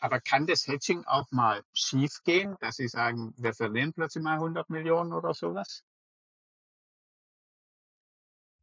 Aber 0.00 0.18
kann 0.18 0.46
das 0.46 0.66
Hedging 0.66 1.04
auch 1.04 1.30
mal 1.30 1.62
schief 1.74 2.22
gehen, 2.24 2.56
dass 2.60 2.76
Sie 2.76 2.88
sagen, 2.88 3.34
wir 3.36 3.52
verlieren 3.52 3.92
plötzlich 3.92 4.24
mal 4.24 4.34
100 4.34 4.70
Millionen 4.70 5.12
oder 5.12 5.34
sowas? 5.34 5.84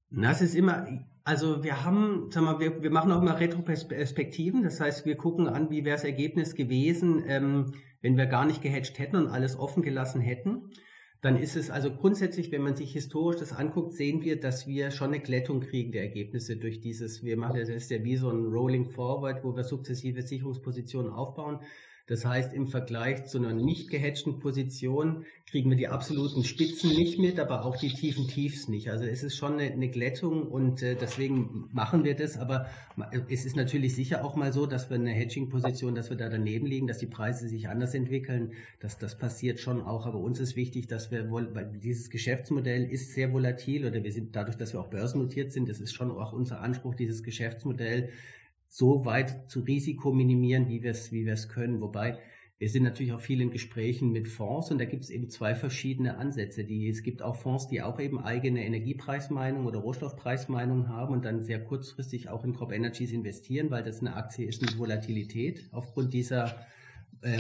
Na, 0.10 0.32
es 0.32 0.42
ist 0.42 0.56
immer, 0.56 0.88
also 1.26 1.64
wir 1.64 1.84
haben, 1.84 2.30
sag 2.30 2.44
mal, 2.44 2.60
wir, 2.60 2.84
wir 2.84 2.92
machen 2.92 3.12
auch 3.12 3.22
immer 3.22 3.40
Retroperspektiven. 3.40 4.62
Das 4.62 4.80
heißt, 4.80 5.08
wir 5.08 5.18
gucken 5.18 5.48
an, 5.48 5.72
wie 5.72 5.84
wäre 5.84 5.96
das 5.96 6.04
Ergebnis 6.04 6.54
gewesen, 6.54 7.24
ähm, 7.28 7.74
wenn 8.02 8.16
wir 8.16 8.28
gar 8.28 8.46
nicht 8.46 8.62
gehatcht 8.62 9.00
hätten 9.00 9.16
und 9.16 9.28
alles 9.28 9.58
offen 9.58 9.82
gelassen 9.82 10.22
hätten. 10.22 10.70
Dann 11.22 11.38
ist 11.38 11.56
es 11.56 11.72
also 11.72 11.92
grundsätzlich, 11.92 12.52
wenn 12.52 12.62
man 12.62 12.76
sich 12.76 12.94
historisch 12.94 13.40
das 13.40 13.54
anguckt, 13.54 13.94
sehen 13.94 14.22
wir, 14.22 14.40
dass 14.40 14.68
wir 14.68 14.92
schon 14.92 15.08
eine 15.08 15.20
Glättung 15.20 15.62
kriegen 15.62 15.92
der 15.92 16.04
Ergebnisse 16.04 16.58
durch 16.58 16.80
dieses, 16.80 17.24
wir 17.24 17.38
machen 17.38 17.58
das 17.60 17.70
ist 17.70 17.90
ja 17.90 18.04
wie 18.04 18.18
so 18.18 18.30
ein 18.30 18.46
Rolling 18.46 18.92
Forward, 18.92 19.44
wo 19.44 19.56
wir 19.56 19.64
sukzessive 19.64 20.22
Sicherungspositionen 20.22 21.12
aufbauen. 21.12 21.62
Das 22.08 22.24
heißt, 22.24 22.54
im 22.54 22.68
Vergleich 22.68 23.26
zu 23.26 23.40
einer 23.40 23.54
nicht 23.54 23.90
gehatchten 23.90 24.40
Position 24.40 25.26
kriegen 25.50 25.72
wir 25.72 25.78
die 25.78 25.88
absoluten 25.88 26.44
Spitzen 26.44 26.92
nicht 26.92 27.18
mit, 27.18 27.40
aber 27.40 27.66
auch 27.66 27.78
die 27.78 27.90
tiefen 27.90 28.28
Tiefs 28.28 28.68
nicht. 28.68 28.92
Also 28.92 29.06
es 29.06 29.24
ist 29.24 29.36
schon 29.36 29.54
eine, 29.54 29.72
eine 29.72 29.90
Glättung 29.90 30.44
und 30.44 30.84
äh, 30.84 30.96
deswegen 30.96 31.68
machen 31.72 32.04
wir 32.04 32.16
das. 32.16 32.38
Aber 32.38 32.68
es 33.30 33.46
ist 33.46 33.56
natürlich 33.56 33.96
sicher 33.96 34.24
auch 34.24 34.36
mal 34.36 34.54
so, 34.54 34.68
dass 34.68 34.90
wir 34.92 34.98
eine 34.98 35.12
Hedging-Position, 35.12 35.96
dass 35.96 36.12
wir 36.12 36.18
da 36.18 36.30
daneben 36.30 36.68
liegen, 36.68 36.86
dass 36.86 37.00
die 37.00 37.08
Preise 37.08 37.48
sich 37.48 37.70
anders 37.70 37.96
entwickeln. 37.96 38.54
Das, 38.80 39.00
das 39.00 39.18
passiert 39.18 39.60
schon 39.60 39.82
auch. 39.82 40.06
Aber 40.06 40.20
uns 40.20 40.40
ist 40.40 40.56
wichtig, 40.56 40.86
dass 40.86 41.10
wir, 41.10 41.32
weil 41.32 41.72
dieses 41.82 42.12
Geschäftsmodell 42.12 42.86
ist 42.86 43.14
sehr 43.14 43.34
volatil 43.34 43.86
oder 43.86 44.04
wir 44.04 44.12
sind 44.12 44.36
dadurch, 44.36 44.58
dass 44.58 44.74
wir 44.74 44.80
auch 44.80 44.90
börsennotiert 44.90 45.52
sind, 45.52 45.70
das 45.70 45.80
ist 45.80 45.94
schon 45.94 46.12
auch 46.12 46.34
unser 46.34 46.62
Anspruch, 46.62 46.94
dieses 46.94 47.24
Geschäftsmodell 47.24 48.10
so 48.76 49.06
weit 49.06 49.50
zu 49.50 49.62
Risiko 49.62 50.12
minimieren, 50.12 50.68
wie 50.68 50.84
wir 50.84 50.92
es 50.92 51.10
wie 51.14 51.26
können. 51.48 51.80
Wobei 51.80 52.20
wir 52.58 52.70
sind 52.70 52.84
natürlich 52.84 53.14
auch 53.14 53.22
viel 53.22 53.40
in 53.40 53.50
Gesprächen 53.50 54.12
mit 54.12 54.28
Fonds 54.28 54.70
und 54.70 54.80
da 54.80 54.86
gibt 54.86 55.06
es 55.06 55.10
eben 55.10 55.30
zwei 55.30 55.56
verschiedene 55.56 56.18
Ansätze. 56.18 56.66
Die, 56.66 56.90
es 56.90 57.02
gibt 57.02 57.22
auch 57.22 57.38
Fonds, 57.38 57.70
die 57.70 57.82
auch 57.82 58.02
eben 58.02 58.20
eigene 58.20 58.66
Energiepreismeinung 58.66 59.66
oder 59.66 59.80
Rohstoffpreismeinung 59.80 60.90
haben 60.90 61.14
und 61.14 61.24
dann 61.24 61.42
sehr 61.42 61.64
kurzfristig 61.64 62.28
auch 62.28 62.44
in 62.44 62.54
Crop 62.54 62.74
Energies 62.74 63.14
investieren, 63.14 63.72
weil 63.72 63.84
das 63.84 64.02
eine 64.02 64.16
Aktie 64.16 64.46
ist 64.46 64.62
mit 64.62 64.78
Volatilität. 64.78 65.70
Aufgrund 65.72 66.14
dieser 66.14 66.66
äh, 67.22 67.40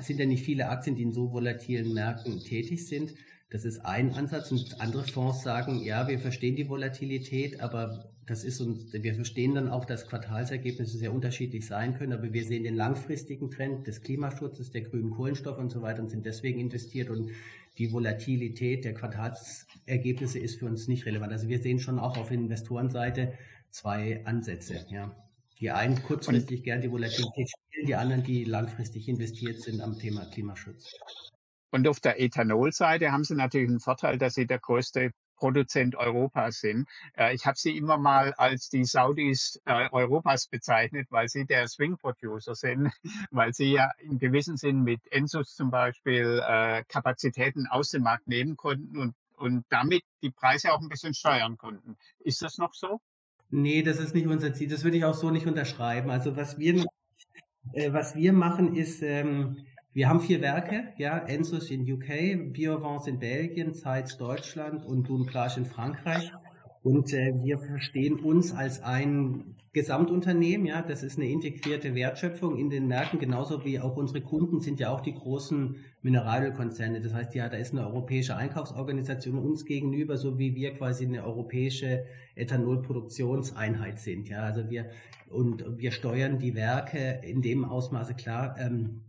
sind 0.00 0.18
ja 0.18 0.26
nicht 0.26 0.42
viele 0.42 0.70
Aktien, 0.70 0.96
die 0.96 1.02
in 1.02 1.12
so 1.12 1.30
volatilen 1.30 1.94
Märkten 1.94 2.40
tätig 2.40 2.88
sind. 2.88 3.14
Das 3.50 3.64
ist 3.64 3.78
ein 3.86 4.12
Ansatz 4.12 4.50
und 4.50 4.80
andere 4.80 5.04
Fonds 5.04 5.42
sagen, 5.44 5.84
ja, 5.84 6.08
wir 6.08 6.18
verstehen 6.18 6.56
die 6.56 6.68
Volatilität, 6.68 7.60
aber 7.60 8.10
das 8.28 8.44
ist 8.44 8.60
uns, 8.60 8.92
wir 8.92 9.14
verstehen 9.14 9.54
dann 9.54 9.68
auch, 9.68 9.86
dass 9.86 10.06
Quartalsergebnisse 10.06 10.98
sehr 10.98 11.14
unterschiedlich 11.14 11.66
sein 11.66 11.96
können, 11.96 12.12
aber 12.12 12.32
wir 12.32 12.44
sehen 12.44 12.62
den 12.62 12.76
langfristigen 12.76 13.50
Trend 13.50 13.86
des 13.86 14.02
Klimaschutzes, 14.02 14.70
der 14.70 14.82
grünen 14.82 15.10
Kohlenstoffe 15.10 15.58
und 15.58 15.70
so 15.70 15.80
weiter 15.80 16.02
und 16.02 16.10
sind 16.10 16.26
deswegen 16.26 16.60
investiert 16.60 17.08
und 17.08 17.30
die 17.78 17.90
Volatilität 17.90 18.84
der 18.84 18.92
Quartalsergebnisse 18.92 20.38
ist 20.38 20.58
für 20.58 20.66
uns 20.66 20.88
nicht 20.88 21.06
relevant. 21.06 21.32
Also 21.32 21.48
wir 21.48 21.60
sehen 21.60 21.78
schon 21.78 21.98
auch 21.98 22.18
auf 22.18 22.30
Investorenseite 22.30 23.32
zwei 23.70 24.24
Ansätze, 24.26 24.84
ja. 24.90 25.14
Die 25.60 25.70
einen 25.70 26.00
kurzfristig 26.02 26.62
gern 26.62 26.82
die 26.82 26.90
Volatilität 26.90 27.48
spielen, 27.50 27.86
die 27.86 27.94
anderen, 27.96 28.22
die 28.22 28.44
langfristig 28.44 29.08
investiert 29.08 29.60
sind 29.60 29.80
am 29.80 29.98
Thema 29.98 30.24
Klimaschutz. 30.26 30.94
Und 31.70 31.88
auf 31.88 31.98
der 31.98 32.20
Ethanolseite 32.20 33.10
haben 33.10 33.24
Sie 33.24 33.34
natürlich 33.34 33.68
einen 33.68 33.80
Vorteil, 33.80 34.18
dass 34.18 34.34
Sie 34.34 34.46
der 34.46 34.60
größte 34.60 35.10
Produzent 35.38 35.96
Europas 35.96 36.60
sind. 36.60 36.88
Äh, 37.16 37.34
ich 37.34 37.46
habe 37.46 37.56
sie 37.56 37.76
immer 37.76 37.96
mal 37.96 38.34
als 38.34 38.68
die 38.68 38.84
Saudis 38.84 39.60
äh, 39.64 39.88
Europas 39.90 40.46
bezeichnet, 40.46 41.06
weil 41.10 41.28
sie 41.28 41.46
der 41.46 41.68
Swing 41.68 41.96
Producer 41.96 42.54
sind, 42.54 42.90
weil 43.30 43.54
sie 43.54 43.72
ja 43.72 43.90
in 43.98 44.18
gewissem 44.18 44.56
Sinn 44.56 44.82
mit 44.82 45.00
Ensus 45.10 45.54
zum 45.54 45.70
Beispiel 45.70 46.42
äh, 46.46 46.84
Kapazitäten 46.88 47.66
aus 47.68 47.90
dem 47.90 48.02
Markt 48.02 48.26
nehmen 48.28 48.56
konnten 48.56 48.98
und, 48.98 49.14
und 49.36 49.64
damit 49.70 50.02
die 50.22 50.30
Preise 50.30 50.72
auch 50.72 50.80
ein 50.80 50.88
bisschen 50.88 51.14
steuern 51.14 51.56
konnten. 51.56 51.96
Ist 52.18 52.42
das 52.42 52.58
noch 52.58 52.74
so? 52.74 53.00
Nee, 53.50 53.82
das 53.82 53.98
ist 53.98 54.14
nicht 54.14 54.26
unser 54.26 54.52
Ziel. 54.52 54.68
Das 54.68 54.84
würde 54.84 54.98
ich 54.98 55.04
auch 55.04 55.14
so 55.14 55.30
nicht 55.30 55.46
unterschreiben. 55.46 56.10
Also 56.10 56.36
was 56.36 56.58
wir, 56.58 56.84
äh, 57.72 57.92
was 57.92 58.14
wir 58.14 58.32
machen 58.32 58.74
ist, 58.74 59.02
ähm, 59.02 59.64
wir 59.98 60.08
haben 60.08 60.20
vier 60.20 60.40
Werke, 60.40 60.92
ja, 60.96 61.18
Ensus 61.18 61.72
in 61.72 61.80
UK, 61.80 62.52
Biovance 62.52 63.10
in 63.10 63.18
Belgien, 63.18 63.74
Zeitz 63.74 64.16
Deutschland 64.16 64.86
und 64.86 65.08
Dunklage 65.08 65.58
in 65.58 65.66
Frankreich. 65.66 66.30
Und 66.84 67.12
äh, 67.12 67.32
wir 67.42 67.58
verstehen 67.58 68.20
uns 68.20 68.54
als 68.54 68.80
ein 68.80 69.56
Gesamtunternehmen, 69.72 70.68
ja, 70.68 70.82
das 70.82 71.02
ist 71.02 71.18
eine 71.18 71.28
integrierte 71.28 71.96
Wertschöpfung 71.96 72.56
in 72.56 72.70
den 72.70 72.86
Märkten, 72.86 73.18
genauso 73.18 73.64
wie 73.64 73.80
auch 73.80 73.96
unsere 73.96 74.20
Kunden 74.20 74.60
sind 74.60 74.78
ja 74.78 74.90
auch 74.90 75.00
die 75.00 75.14
großen 75.14 75.74
Mineralölkonzerne. 76.02 77.00
Das 77.00 77.12
heißt, 77.12 77.34
ja, 77.34 77.48
da 77.48 77.56
ist 77.56 77.72
eine 77.72 77.84
europäische 77.84 78.36
Einkaufsorganisation 78.36 79.36
uns 79.36 79.64
gegenüber, 79.64 80.16
so 80.16 80.38
wie 80.38 80.54
wir 80.54 80.74
quasi 80.74 81.06
eine 81.06 81.24
europäische 81.24 82.04
Ethanolproduktionseinheit 82.36 83.98
sind. 83.98 84.28
Ja, 84.28 84.44
also 84.44 84.70
wir 84.70 84.90
und 85.28 85.64
wir 85.76 85.90
steuern 85.90 86.38
die 86.38 86.54
Werke 86.54 87.20
in 87.24 87.42
dem 87.42 87.64
Ausmaße 87.64 88.14
klar. 88.14 88.54
Ähm, 88.60 89.00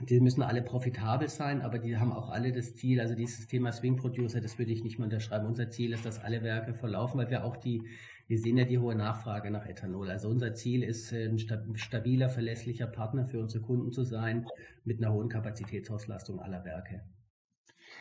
die 0.00 0.20
müssen 0.20 0.42
alle 0.42 0.62
profitabel 0.62 1.28
sein, 1.28 1.62
aber 1.62 1.78
die 1.78 1.96
haben 1.96 2.12
auch 2.12 2.30
alle 2.30 2.52
das 2.52 2.74
Ziel, 2.74 3.00
also 3.00 3.14
dieses 3.14 3.46
Thema 3.46 3.70
Swing 3.72 3.96
Producer, 3.96 4.40
das 4.40 4.58
würde 4.58 4.72
ich 4.72 4.82
nicht 4.82 4.98
mehr 4.98 5.06
unterschreiben. 5.06 5.46
Unser 5.46 5.70
Ziel 5.70 5.92
ist, 5.92 6.04
dass 6.04 6.18
alle 6.18 6.42
Werke 6.42 6.74
verlaufen, 6.74 7.18
weil 7.18 7.30
wir 7.30 7.44
auch 7.44 7.56
die, 7.56 7.82
wir 8.26 8.38
sehen 8.38 8.56
ja 8.56 8.64
die 8.64 8.78
hohe 8.78 8.96
Nachfrage 8.96 9.50
nach 9.50 9.66
Ethanol. 9.66 10.10
Also 10.10 10.28
unser 10.28 10.54
Ziel 10.54 10.82
ist, 10.82 11.12
ein 11.12 11.38
stabiler, 11.76 12.28
verlässlicher 12.28 12.88
Partner 12.88 13.26
für 13.26 13.40
unsere 13.40 13.62
Kunden 13.62 13.92
zu 13.92 14.02
sein, 14.02 14.46
mit 14.84 14.98
einer 14.98 15.12
hohen 15.12 15.28
Kapazitätsauslastung 15.28 16.40
aller 16.40 16.64
Werke. 16.64 17.02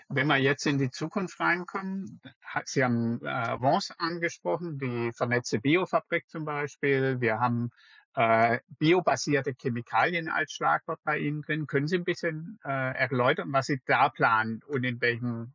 Wenn 0.09 0.27
wir 0.27 0.37
jetzt 0.37 0.65
in 0.65 0.79
die 0.79 0.89
Zukunft 0.89 1.39
reinkommen, 1.39 2.19
Sie 2.65 2.83
haben 2.83 3.19
äh, 3.21 3.61
Vance 3.61 3.93
angesprochen, 3.99 4.77
die 4.77 5.11
vernetzte 5.15 5.59
Biofabrik 5.59 6.27
zum 6.27 6.45
Beispiel. 6.45 7.21
Wir 7.21 7.39
haben 7.39 7.69
äh, 8.15 8.59
biobasierte 8.79 9.53
Chemikalien 9.59 10.29
als 10.29 10.53
Schlagwort 10.53 10.99
bei 11.03 11.19
Ihnen 11.19 11.41
drin. 11.41 11.67
Können 11.67 11.87
Sie 11.87 11.97
ein 11.97 12.03
bisschen 12.03 12.59
äh, 12.63 12.69
erläutern, 12.69 13.51
was 13.51 13.67
Sie 13.67 13.81
da 13.85 14.09
planen 14.09 14.61
und 14.67 14.83
in 14.83 15.01
welchem, 15.01 15.53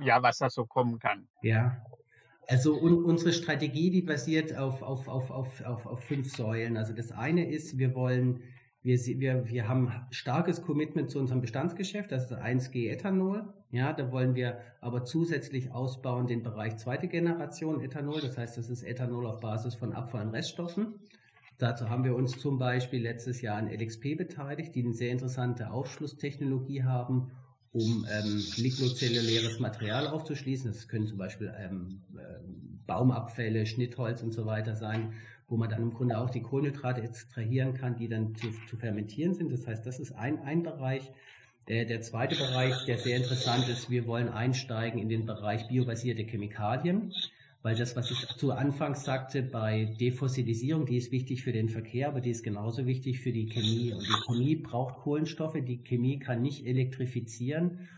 ja, 0.00 0.22
was 0.22 0.38
da 0.38 0.50
so 0.50 0.66
kommen 0.66 0.98
kann? 0.98 1.28
Ja. 1.42 1.84
Also 2.48 2.74
un 2.74 3.04
unsere 3.04 3.32
Strategie, 3.32 3.90
die 3.90 4.02
basiert 4.02 4.56
auf, 4.56 4.82
auf, 4.82 5.06
auf, 5.06 5.30
auf, 5.30 5.64
auf, 5.64 5.86
auf 5.86 6.00
fünf 6.02 6.34
Säulen. 6.34 6.76
Also 6.76 6.92
das 6.92 7.12
eine 7.12 7.48
ist, 7.48 7.78
wir 7.78 7.94
wollen, 7.94 8.42
wir, 8.82 8.98
wir, 8.98 9.48
wir 9.48 9.68
haben 9.68 9.92
starkes 10.10 10.60
Commitment 10.62 11.10
zu 11.10 11.20
unserem 11.20 11.40
Bestandsgeschäft, 11.40 12.10
das 12.10 12.24
ist 12.24 12.36
1G 12.36 12.90
Ethanol. 12.90 13.54
Ja, 13.70 13.92
da 13.92 14.10
wollen 14.10 14.34
wir 14.34 14.58
aber 14.80 15.04
zusätzlich 15.04 15.70
ausbauen 15.70 16.26
den 16.26 16.42
Bereich 16.42 16.76
zweite 16.78 17.06
Generation 17.06 17.80
Ethanol. 17.80 18.20
Das 18.20 18.36
heißt, 18.36 18.58
das 18.58 18.68
ist 18.68 18.82
Ethanol 18.82 19.26
auf 19.26 19.38
Basis 19.38 19.76
von 19.76 19.92
Abfall- 19.92 20.26
und 20.26 20.34
Reststoffen. 20.34 20.98
Dazu 21.60 21.90
haben 21.90 22.04
wir 22.04 22.16
uns 22.16 22.38
zum 22.38 22.58
Beispiel 22.58 23.02
letztes 23.02 23.42
Jahr 23.42 23.58
an 23.58 23.68
LXP 23.68 24.16
beteiligt, 24.16 24.74
die 24.74 24.82
eine 24.82 24.94
sehr 24.94 25.10
interessante 25.10 25.70
Aufschlusstechnologie 25.70 26.84
haben, 26.84 27.32
um 27.72 28.06
ähm, 28.10 28.42
lignozelluläres 28.56 29.60
Material 29.60 30.08
aufzuschließen. 30.08 30.72
Das 30.72 30.88
können 30.88 31.06
zum 31.06 31.18
Beispiel 31.18 31.52
ähm, 31.58 32.00
ähm, 32.14 32.80
Baumabfälle, 32.86 33.66
Schnittholz 33.66 34.22
und 34.22 34.32
so 34.32 34.46
weiter 34.46 34.74
sein, 34.74 35.12
wo 35.48 35.58
man 35.58 35.68
dann 35.68 35.82
im 35.82 35.92
Grunde 35.92 36.16
auch 36.16 36.30
die 36.30 36.40
Kohlenhydrate 36.40 37.02
extrahieren 37.02 37.74
kann, 37.74 37.94
die 37.94 38.08
dann 38.08 38.34
zu, 38.36 38.48
zu 38.68 38.78
fermentieren 38.78 39.34
sind. 39.34 39.52
Das 39.52 39.66
heißt, 39.66 39.84
das 39.84 40.00
ist 40.00 40.12
ein, 40.12 40.38
ein 40.40 40.62
Bereich. 40.62 41.12
Der, 41.68 41.84
der 41.84 42.00
zweite 42.00 42.36
Bereich, 42.36 42.86
der 42.86 42.96
sehr 42.96 43.18
interessant 43.18 43.68
ist, 43.68 43.90
wir 43.90 44.06
wollen 44.06 44.30
einsteigen 44.30 44.98
in 44.98 45.10
den 45.10 45.26
Bereich 45.26 45.68
biobasierte 45.68 46.22
Chemikalien. 46.22 47.12
Weil 47.62 47.76
das, 47.76 47.94
was 47.94 48.10
ich 48.10 48.26
zu 48.38 48.52
Anfang 48.52 48.94
sagte, 48.94 49.42
bei 49.42 49.94
Defossilisierung, 50.00 50.86
die 50.86 50.96
ist 50.96 51.12
wichtig 51.12 51.42
für 51.42 51.52
den 51.52 51.68
Verkehr, 51.68 52.08
aber 52.08 52.22
die 52.22 52.30
ist 52.30 52.42
genauso 52.42 52.86
wichtig 52.86 53.20
für 53.20 53.32
die 53.32 53.46
Chemie. 53.46 53.92
Und 53.92 54.02
die 54.02 54.22
Chemie 54.26 54.56
braucht 54.56 54.96
Kohlenstoffe, 54.96 55.58
die 55.60 55.82
Chemie 55.84 56.18
kann 56.18 56.40
nicht 56.40 56.66
elektrifizieren. 56.66 57.88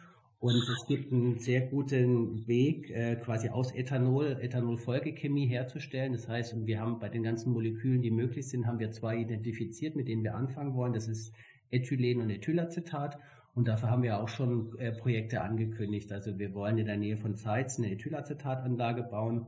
Und 0.40 0.56
es 0.56 0.86
gibt 0.88 1.12
einen 1.12 1.38
sehr 1.38 1.60
guten 1.68 2.48
Weg, 2.48 2.90
äh, 2.90 3.14
quasi 3.14 3.50
aus 3.50 3.72
Ethanol, 3.72 4.38
Ethanolfolgechemie 4.40 5.46
herzustellen. 5.46 6.12
Das 6.14 6.26
heißt, 6.26 6.66
wir 6.66 6.80
haben 6.80 6.98
bei 6.98 7.08
den 7.08 7.22
ganzen 7.22 7.52
Molekülen, 7.52 8.02
die 8.02 8.10
möglich 8.10 8.48
sind, 8.48 8.66
haben 8.66 8.80
wir 8.80 8.90
zwei 8.90 9.18
identifiziert, 9.18 9.94
mit 9.94 10.08
denen 10.08 10.24
wir 10.24 10.34
anfangen 10.34 10.74
wollen. 10.74 10.94
Das 10.94 11.06
ist 11.06 11.32
Ethylen 11.70 12.20
und 12.20 12.30
Ethylacetat. 12.30 13.20
Und 13.54 13.68
dafür 13.68 13.90
haben 13.90 14.02
wir 14.02 14.18
auch 14.18 14.28
schon 14.28 14.78
äh, 14.78 14.92
Projekte 14.92 15.42
angekündigt. 15.42 16.10
Also 16.12 16.38
wir 16.38 16.54
wollen 16.54 16.78
in 16.78 16.86
der 16.86 16.96
Nähe 16.96 17.16
von 17.16 17.36
Zeitz 17.36 17.78
eine 17.78 17.90
Ethylacetat-Anlage 17.90 19.02
bauen 19.02 19.46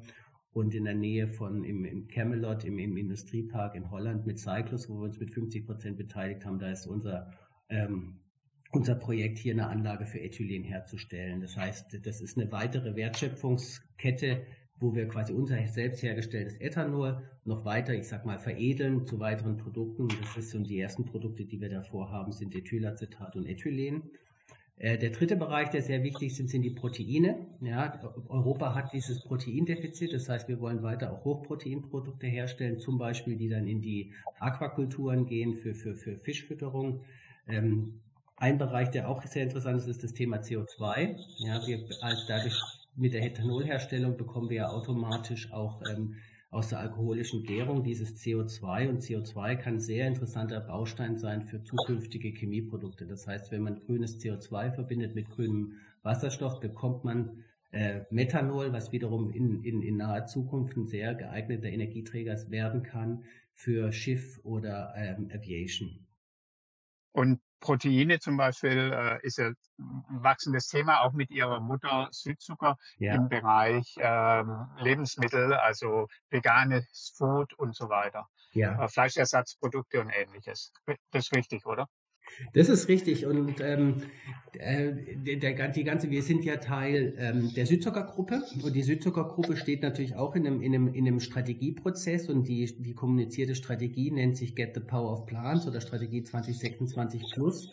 und 0.53 0.75
in 0.75 0.85
der 0.85 0.95
Nähe 0.95 1.29
von 1.29 1.65
im, 1.65 1.85
im 1.85 2.07
Camelot, 2.09 2.65
im, 2.65 2.79
im 2.79 2.97
Industriepark 2.97 3.75
in 3.75 3.91
Holland 3.91 4.27
mit 4.27 4.39
Cyclus, 4.39 4.89
wo 4.89 4.97
wir 4.97 5.05
uns 5.05 5.19
mit 5.19 5.33
50 5.33 5.67
Prozent 5.67 5.97
beteiligt 5.97 6.45
haben, 6.45 6.59
da 6.59 6.71
ist 6.71 6.87
unser 6.87 7.31
ähm, 7.71 8.21
unser 8.75 8.97
Projekt 8.97 9.39
hier 9.39 9.53
eine 9.53 9.69
Anlage 9.69 10.05
für 10.05 10.21
Ethylen 10.21 10.65
herzustellen. 10.65 11.41
Das 11.41 11.57
heißt, 11.57 12.05
das 12.05 12.21
ist 12.21 12.37
eine 12.37 12.51
weitere 12.51 12.97
Wertschöpfungskette, 12.97 14.43
wo 14.85 14.95
wir 14.95 15.09
quasi 15.09 15.33
unser 15.33 15.67
selbst 15.67 16.03
hergestelltes 16.03 16.61
Ethanol 16.61 17.23
noch 17.47 17.65
weiter, 17.65 17.95
ich 17.95 18.07
sag 18.07 18.27
mal, 18.27 18.39
veredeln 18.39 19.07
zu 19.07 19.19
weiteren 19.19 19.57
Produkten. 19.57 20.09
Das 20.21 20.37
ist 20.37 20.51
so 20.51 20.59
die 20.59 20.79
ersten 20.79 21.07
Produkte, 21.07 21.47
die 21.47 21.59
wir 21.59 21.71
davor 21.71 22.11
haben, 22.11 22.33
sind 22.33 22.55
Ethylacetat 22.55 23.35
und 23.35 23.47
Ethylen. 23.47 24.03
Äh, 24.77 24.99
der 24.99 25.11
dritte 25.11 25.37
Bereich, 25.37 25.71
der 25.71 25.81
sehr 25.81 26.03
wichtig 26.03 26.37
sind, 26.37 26.51
sind 26.51 26.63
die 26.63 26.71
Proteine. 26.71 27.47
Ja, 27.63 27.99
Europa 28.29 28.75
hat 28.75 28.93
dieses 28.93 29.23
Proteindefizit, 29.23 30.13
das 30.13 30.29
heißt, 30.29 30.49
wir 30.49 30.61
wollen 30.61 30.83
weiter 30.83 31.13
auch 31.13 31.25
Hochproteinprodukte 31.25 32.27
herstellen, 32.27 32.79
zum 32.79 32.99
Beispiel, 32.99 33.37
die 33.37 33.49
dann 33.49 33.67
in 33.67 33.81
die 33.81 34.13
Aquakulturen 34.39 35.25
gehen 35.25 35.55
für, 35.55 35.75
für, 35.75 35.95
für 35.95 36.19
Fischfütterung. 36.19 37.01
Ähm, 37.49 38.01
ein 38.37 38.59
Bereich, 38.59 38.91
der 38.91 39.09
auch 39.09 39.23
sehr 39.23 39.45
interessant 39.45 39.79
ist, 39.79 39.87
ist 39.87 40.03
das 40.05 40.13
Thema 40.13 40.39
CO2. 40.39 41.17
Ja, 41.39 41.67
wir, 41.67 41.85
also 42.03 42.23
dadurch 42.29 42.61
mit 42.97 43.15
der 43.15 43.25
Ethanolherstellung 43.25 44.17
bekommen 44.17 44.51
wir 44.51 44.57
ja 44.57 44.69
automatisch 44.69 45.53
auch 45.53 45.83
ähm, 45.91 46.17
aus 46.51 46.69
der 46.69 46.79
alkoholischen 46.79 47.43
Gärung, 47.43 47.83
dieses 47.83 48.17
CO2. 48.17 48.89
Und 48.89 49.03
CO2 49.03 49.57
kann 49.57 49.81
sehr 49.81 50.07
interessanter 50.07 50.61
Baustein 50.61 51.19
sein 51.19 51.43
für 51.43 51.63
zukünftige 51.65 52.29
Chemieprodukte. 52.29 53.07
Das 53.07 53.27
heißt, 53.27 53.51
wenn 53.51 53.63
man 53.63 53.81
grünes 53.81 54.21
CO2 54.21 54.73
verbindet 54.73 55.15
mit 55.17 55.31
grünem 55.31 55.73
Wasserstoff, 56.03 56.61
bekommt 56.61 57.05
man 57.05 57.45
äh, 57.73 58.03
Methanol, 58.11 58.73
was 58.73 58.93
wiederum 58.93 59.33
in, 59.33 59.65
in, 59.65 59.83
in 59.83 59.97
naher 59.97 60.27
Zukunft 60.27 60.77
ein 60.77 60.87
sehr 60.87 61.15
geeigneter 61.17 61.69
Energieträger 61.69 62.37
werden 62.51 62.85
kann 62.85 63.25
für 63.53 63.93
Schiff 63.93 64.39
oder 64.45 64.95
ähm, 64.97 65.29
Aviation. 65.35 66.07
Und 67.11 67.41
Proteine 67.65 68.21
zum 68.21 68.37
Beispiel 68.37 68.93
äh, 68.93 69.27
ist 69.27 69.39
ja 69.39 69.47
ein 69.47 70.23
wachsendes 70.23 70.69
Thema, 70.69 71.01
auch 71.01 71.13
mit 71.15 71.31
ihrer 71.31 71.61
Mutter 71.61 72.09
Südzucker 72.11 72.77
ja. 72.99 73.15
im 73.15 73.31
Bereich 73.31 73.95
ähm, 73.97 74.67
Lebensmittel, 74.77 75.55
also 75.55 76.09
veganes 76.29 77.15
Food 77.17 77.55
und 77.55 77.75
so 77.75 77.89
weiter. 77.89 78.29
Ja. 78.53 78.85
Äh, 78.85 78.89
Fleischersatzprodukte 78.89 80.03
und 80.03 80.11
ähnliches. 80.11 80.75
Das 81.11 81.25
ist 81.25 81.35
richtig, 81.35 81.65
oder? 81.65 81.89
Das 82.53 82.69
ist 82.69 82.89
richtig 82.89 83.27
und 83.27 83.61
ähm, 83.61 84.03
äh, 84.59 84.93
der, 85.37 85.69
die 85.69 85.85
ganze, 85.85 86.11
wir 86.11 86.23
sind 86.23 86.45
ja 86.45 86.57
Teil 86.57 87.15
ähm, 87.19 87.53
der 87.55 87.67
Südzuckergruppe 87.67 88.43
und 88.63 88.75
die 88.75 88.83
Südzuckergruppe 88.83 89.57
steht 89.57 89.83
natürlich 89.83 90.17
auch 90.17 90.35
in 90.35 90.47
einem, 90.47 90.63
in 90.63 90.75
einem, 90.75 90.89
in 90.95 91.07
einem 91.07 91.21
Strategieprozess 91.21 92.29
und 92.29 92.49
die, 92.49 92.65
die 92.79 92.95
kommunizierte 92.95 93.55
Strategie 93.55 94.11
nennt 94.11 94.37
sich 94.37 94.55
Get 94.55 94.75
the 94.75 94.81
Power 94.81 95.13
of 95.13 95.27
Plants 95.27 95.67
oder 95.67 95.81
Strategie 95.81 96.23
2026 96.23 97.33
Plus 97.33 97.71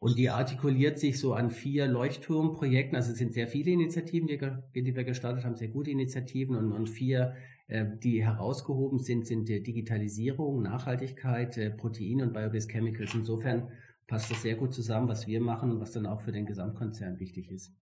und 0.00 0.16
die 0.16 0.30
artikuliert 0.30 0.98
sich 0.98 1.18
so 1.18 1.34
an 1.34 1.50
vier 1.50 1.86
Leuchtturmprojekten, 1.86 2.96
also 2.96 3.12
es 3.12 3.18
sind 3.18 3.34
sehr 3.34 3.48
viele 3.48 3.72
Initiativen, 3.72 4.28
die, 4.28 4.82
die 4.82 4.96
wir 4.96 5.04
gestartet 5.04 5.44
haben, 5.44 5.56
sehr 5.56 5.68
gute 5.68 5.90
Initiativen 5.90 6.56
und, 6.56 6.72
und 6.72 6.88
vier 6.88 7.34
die 7.68 8.24
herausgehoben 8.24 8.98
sind, 8.98 9.26
sind 9.26 9.48
Digitalisierung, 9.48 10.62
Nachhaltigkeit, 10.62 11.56
äh, 11.58 11.70
Protein 11.70 12.22
und 12.22 12.32
Biobased 12.32 12.70
Chemicals. 12.70 13.14
Insofern 13.14 13.70
passt 14.06 14.30
das 14.30 14.42
sehr 14.42 14.56
gut 14.56 14.72
zusammen, 14.72 15.08
was 15.08 15.26
wir 15.26 15.40
machen, 15.40 15.78
was 15.80 15.92
dann 15.92 16.06
auch 16.06 16.22
für 16.22 16.32
den 16.32 16.46
Gesamtkonzern 16.46 17.18
wichtig 17.18 17.50
ist. 17.50 17.72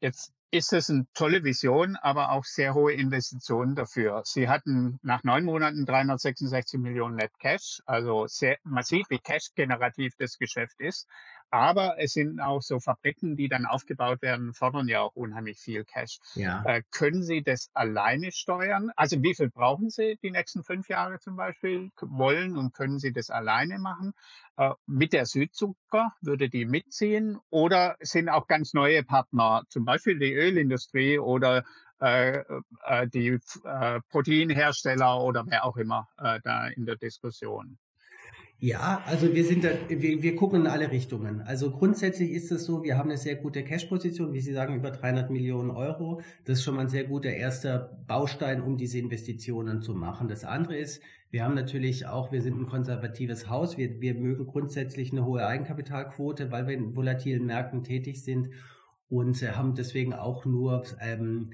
Jetzt 0.00 0.34
ist 0.50 0.72
es 0.72 0.90
eine 0.90 1.06
tolle 1.14 1.44
Vision, 1.44 1.96
aber 1.96 2.30
auch 2.30 2.44
sehr 2.44 2.74
hohe 2.74 2.92
Investitionen 2.92 3.74
dafür. 3.74 4.22
Sie 4.24 4.48
hatten 4.48 4.98
nach 5.02 5.24
neun 5.24 5.44
Monaten 5.44 5.86
366 5.86 6.78
Millionen 6.78 7.16
Net 7.16 7.32
Cash, 7.38 7.80
also 7.86 8.26
sehr 8.26 8.58
massiv, 8.64 9.06
wie 9.08 9.18
cash-generativ 9.18 10.14
das 10.18 10.36
Geschäft 10.36 10.80
ist. 10.80 11.08
Aber 11.54 11.94
es 12.00 12.14
sind 12.14 12.40
auch 12.40 12.62
so 12.62 12.80
Fabriken, 12.80 13.36
die 13.36 13.48
dann 13.48 13.64
aufgebaut 13.64 14.22
werden, 14.22 14.54
fordern 14.54 14.88
ja 14.88 15.02
auch 15.02 15.14
unheimlich 15.14 15.60
viel 15.60 15.84
Cash. 15.84 16.18
Ja. 16.34 16.64
Äh, 16.64 16.82
können 16.90 17.22
Sie 17.22 17.44
das 17.44 17.70
alleine 17.74 18.32
steuern? 18.32 18.90
Also 18.96 19.22
wie 19.22 19.36
viel 19.36 19.50
brauchen 19.50 19.88
Sie 19.88 20.18
die 20.20 20.32
nächsten 20.32 20.64
fünf 20.64 20.88
Jahre 20.88 21.20
zum 21.20 21.36
Beispiel? 21.36 21.92
Wollen 22.00 22.56
und 22.56 22.74
können 22.74 22.98
Sie 22.98 23.12
das 23.12 23.30
alleine 23.30 23.78
machen? 23.78 24.14
Äh, 24.56 24.72
mit 24.86 25.12
der 25.12 25.26
Südzucker 25.26 26.12
würde 26.20 26.48
die 26.48 26.64
mitziehen? 26.64 27.38
Oder 27.50 27.98
sind 28.00 28.28
auch 28.30 28.48
ganz 28.48 28.74
neue 28.74 29.04
Partner, 29.04 29.62
zum 29.68 29.84
Beispiel 29.84 30.18
die 30.18 30.34
Ölindustrie 30.34 31.20
oder 31.20 31.62
äh, 32.00 32.42
äh, 32.84 33.06
die 33.06 33.28
äh, 33.28 34.00
Proteinhersteller 34.10 35.22
oder 35.22 35.44
wer 35.46 35.64
auch 35.64 35.76
immer 35.76 36.08
da 36.16 36.66
in 36.66 36.84
der 36.84 36.96
Diskussion? 36.96 37.78
Ja, 38.58 39.02
also 39.06 39.34
wir 39.34 39.44
sind 39.44 39.64
da, 39.64 39.70
wir, 39.88 40.22
wir 40.22 40.36
gucken 40.36 40.62
in 40.62 40.66
alle 40.66 40.90
Richtungen. 40.90 41.42
Also 41.42 41.70
grundsätzlich 41.70 42.30
ist 42.30 42.50
es 42.50 42.64
so, 42.64 42.82
wir 42.82 42.96
haben 42.96 43.10
eine 43.10 43.18
sehr 43.18 43.34
gute 43.34 43.62
Cash-Position, 43.62 44.32
wie 44.32 44.40
Sie 44.40 44.52
sagen, 44.52 44.74
über 44.74 44.90
300 44.90 45.30
Millionen 45.30 45.70
Euro. 45.70 46.22
Das 46.44 46.58
ist 46.58 46.64
schon 46.64 46.76
mal 46.76 46.82
ein 46.82 46.88
sehr 46.88 47.04
guter 47.04 47.30
erster 47.30 47.98
Baustein, 48.06 48.62
um 48.62 48.78
diese 48.78 48.98
Investitionen 48.98 49.82
zu 49.82 49.94
machen. 49.94 50.28
Das 50.28 50.44
andere 50.44 50.76
ist, 50.76 51.02
wir 51.30 51.44
haben 51.44 51.54
natürlich 51.54 52.06
auch, 52.06 52.30
wir 52.32 52.42
sind 52.42 52.58
ein 52.58 52.66
konservatives 52.66 53.50
Haus. 53.50 53.76
Wir, 53.76 54.00
wir 54.00 54.14
mögen 54.14 54.46
grundsätzlich 54.46 55.10
eine 55.10 55.26
hohe 55.26 55.44
Eigenkapitalquote, 55.44 56.52
weil 56.52 56.66
wir 56.68 56.74
in 56.74 56.94
volatilen 56.94 57.44
Märkten 57.44 57.82
tätig 57.82 58.22
sind 58.22 58.50
und 59.08 59.42
äh, 59.42 59.50
haben 59.50 59.74
deswegen 59.74 60.14
auch 60.14 60.44
nur 60.44 60.84
ähm, 61.00 61.50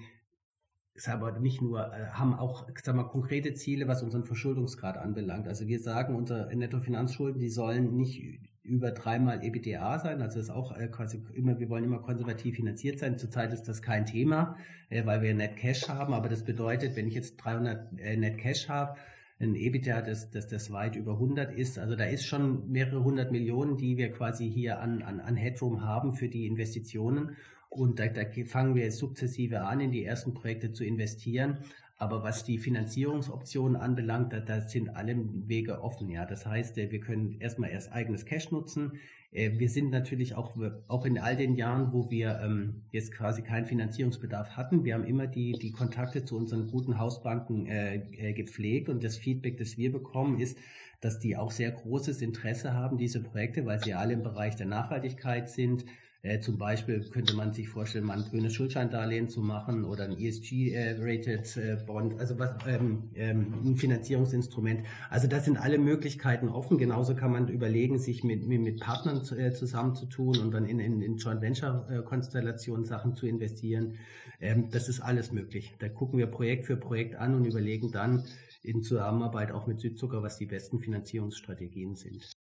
aber 1.08 1.38
nicht 1.38 1.62
nur, 1.62 1.92
äh, 1.92 2.08
haben 2.12 2.34
auch 2.34 2.68
sag 2.82 2.94
mal, 2.94 3.04
konkrete 3.04 3.54
Ziele, 3.54 3.88
was 3.88 4.02
unseren 4.02 4.24
Verschuldungsgrad 4.24 4.98
anbelangt. 4.98 5.48
Also 5.48 5.66
wir 5.66 5.80
sagen, 5.80 6.14
unsere 6.14 6.54
Nettofinanzschulden, 6.54 7.40
die 7.40 7.48
sollen 7.48 7.96
nicht 7.96 8.40
über 8.62 8.90
dreimal 8.90 9.42
EBITDA 9.42 9.98
sein. 9.98 10.20
Also 10.20 10.38
das 10.38 10.48
ist 10.48 10.54
auch 10.54 10.76
äh, 10.76 10.88
quasi 10.88 11.22
immer, 11.32 11.58
wir 11.58 11.68
wollen 11.68 11.84
immer 11.84 12.00
konservativ 12.00 12.56
finanziert 12.56 12.98
sein. 12.98 13.18
Zurzeit 13.18 13.52
ist 13.52 13.64
das 13.64 13.82
kein 13.82 14.06
Thema, 14.06 14.56
äh, 14.90 15.06
weil 15.06 15.22
wir 15.22 15.34
Net 15.34 15.56
Cash 15.56 15.88
haben. 15.88 16.12
Aber 16.12 16.28
das 16.28 16.44
bedeutet, 16.44 16.96
wenn 16.96 17.08
ich 17.08 17.14
jetzt 17.14 17.36
300 17.36 17.92
Net 17.92 18.38
Cash 18.38 18.68
habe, 18.68 18.96
ein 19.40 19.54
EBITDA, 19.54 20.02
das, 20.02 20.30
das, 20.30 20.48
das 20.48 20.70
weit 20.70 20.96
über 20.96 21.12
100 21.12 21.52
ist. 21.52 21.78
Also 21.78 21.96
da 21.96 22.04
ist 22.04 22.26
schon 22.26 22.70
mehrere 22.70 23.02
hundert 23.02 23.32
Millionen, 23.32 23.78
die 23.78 23.96
wir 23.96 24.12
quasi 24.12 24.50
hier 24.50 24.80
an, 24.80 25.02
an, 25.02 25.20
an 25.20 25.36
Headroom 25.36 25.82
haben 25.82 26.12
für 26.12 26.28
die 26.28 26.46
Investitionen. 26.46 27.36
Und 27.70 28.00
da, 28.00 28.08
da 28.08 28.22
fangen 28.46 28.74
wir 28.74 28.90
sukzessive 28.92 29.62
an, 29.62 29.80
in 29.80 29.92
die 29.92 30.04
ersten 30.04 30.34
Projekte 30.34 30.72
zu 30.72 30.84
investieren. 30.84 31.58
Aber 31.96 32.22
was 32.22 32.44
die 32.44 32.58
Finanzierungsoptionen 32.58 33.76
anbelangt, 33.76 34.32
da, 34.32 34.40
da 34.40 34.62
sind 34.62 34.88
alle 34.96 35.16
Wege 35.46 35.82
offen. 35.82 36.10
Ja, 36.10 36.24
das 36.24 36.46
heißt, 36.46 36.78
äh, 36.78 36.90
wir 36.90 37.00
können 37.00 37.40
erstmal 37.40 37.70
erst 37.70 37.92
eigenes 37.92 38.24
Cash 38.24 38.50
nutzen. 38.50 38.98
Äh, 39.32 39.58
wir 39.58 39.68
sind 39.68 39.90
natürlich 39.90 40.34
auch, 40.34 40.56
auch 40.88 41.04
in 41.04 41.18
all 41.18 41.36
den 41.36 41.54
Jahren, 41.54 41.92
wo 41.92 42.10
wir 42.10 42.40
ähm, 42.42 42.82
jetzt 42.90 43.12
quasi 43.12 43.42
keinen 43.42 43.66
Finanzierungsbedarf 43.66 44.56
hatten, 44.56 44.84
wir 44.84 44.94
haben 44.94 45.04
immer 45.04 45.26
die, 45.26 45.52
die 45.52 45.72
Kontakte 45.72 46.24
zu 46.24 46.36
unseren 46.36 46.68
guten 46.68 46.98
Hausbanken 46.98 47.66
äh, 47.66 47.96
äh 47.96 48.32
gepflegt 48.32 48.88
und 48.88 49.04
das 49.04 49.16
Feedback, 49.16 49.58
das 49.58 49.76
wir 49.76 49.92
bekommen, 49.92 50.40
ist, 50.40 50.58
dass 51.00 51.18
die 51.18 51.36
auch 51.36 51.50
sehr 51.50 51.70
großes 51.70 52.22
Interesse 52.22 52.74
haben, 52.74 52.98
diese 52.98 53.22
Projekte, 53.22 53.64
weil 53.64 53.78
sie 53.78 53.94
alle 53.94 54.14
im 54.14 54.22
Bereich 54.22 54.56
der 54.56 54.66
Nachhaltigkeit 54.66 55.48
sind, 55.48 55.84
äh, 56.22 56.40
zum 56.40 56.58
Beispiel 56.58 57.08
könnte 57.10 57.34
man 57.34 57.54
sich 57.54 57.68
vorstellen, 57.68 58.04
mal 58.04 58.18
ein 58.18 58.28
grünes 58.28 58.52
Schuldscheindarlehen 58.52 59.28
zu 59.28 59.40
machen 59.40 59.84
oder 59.84 60.04
ein 60.04 60.18
ESG-rated 60.18 61.56
äh, 61.56 61.76
Bond, 61.86 62.20
also 62.20 62.38
was, 62.38 62.50
ähm, 62.66 63.10
ähm, 63.14 63.54
ein 63.64 63.76
Finanzierungsinstrument. 63.76 64.86
Also 65.08 65.28
das 65.28 65.46
sind 65.46 65.56
alle 65.56 65.78
Möglichkeiten 65.78 66.48
offen. 66.48 66.76
Genauso 66.76 67.14
kann 67.14 67.32
man 67.32 67.48
überlegen, 67.48 67.98
sich 67.98 68.22
mit, 68.22 68.46
mit, 68.46 68.60
mit 68.60 68.80
Partnern 68.80 69.24
zu, 69.24 69.34
äh, 69.34 69.54
zusammenzutun 69.54 70.38
und 70.38 70.50
dann 70.52 70.66
in, 70.66 70.78
in, 70.78 71.00
in 71.00 71.16
Joint 71.16 71.40
Venture-Konstellationen 71.40 72.84
Sachen 72.84 73.14
zu 73.14 73.26
investieren. 73.26 73.96
Ähm, 74.40 74.68
das 74.70 74.90
ist 74.90 75.00
alles 75.00 75.32
möglich. 75.32 75.74
Da 75.78 75.88
gucken 75.88 76.18
wir 76.18 76.26
Projekt 76.26 76.66
für 76.66 76.76
Projekt 76.76 77.14
an 77.14 77.34
und 77.34 77.46
überlegen 77.46 77.92
dann 77.92 78.24
in 78.62 78.82
Zusammenarbeit 78.82 79.52
auch 79.52 79.66
mit 79.66 79.80
Südzucker, 79.80 80.22
was 80.22 80.36
die 80.36 80.46
besten 80.46 80.80
Finanzierungsstrategien 80.80 81.96
sind. 81.96 82.39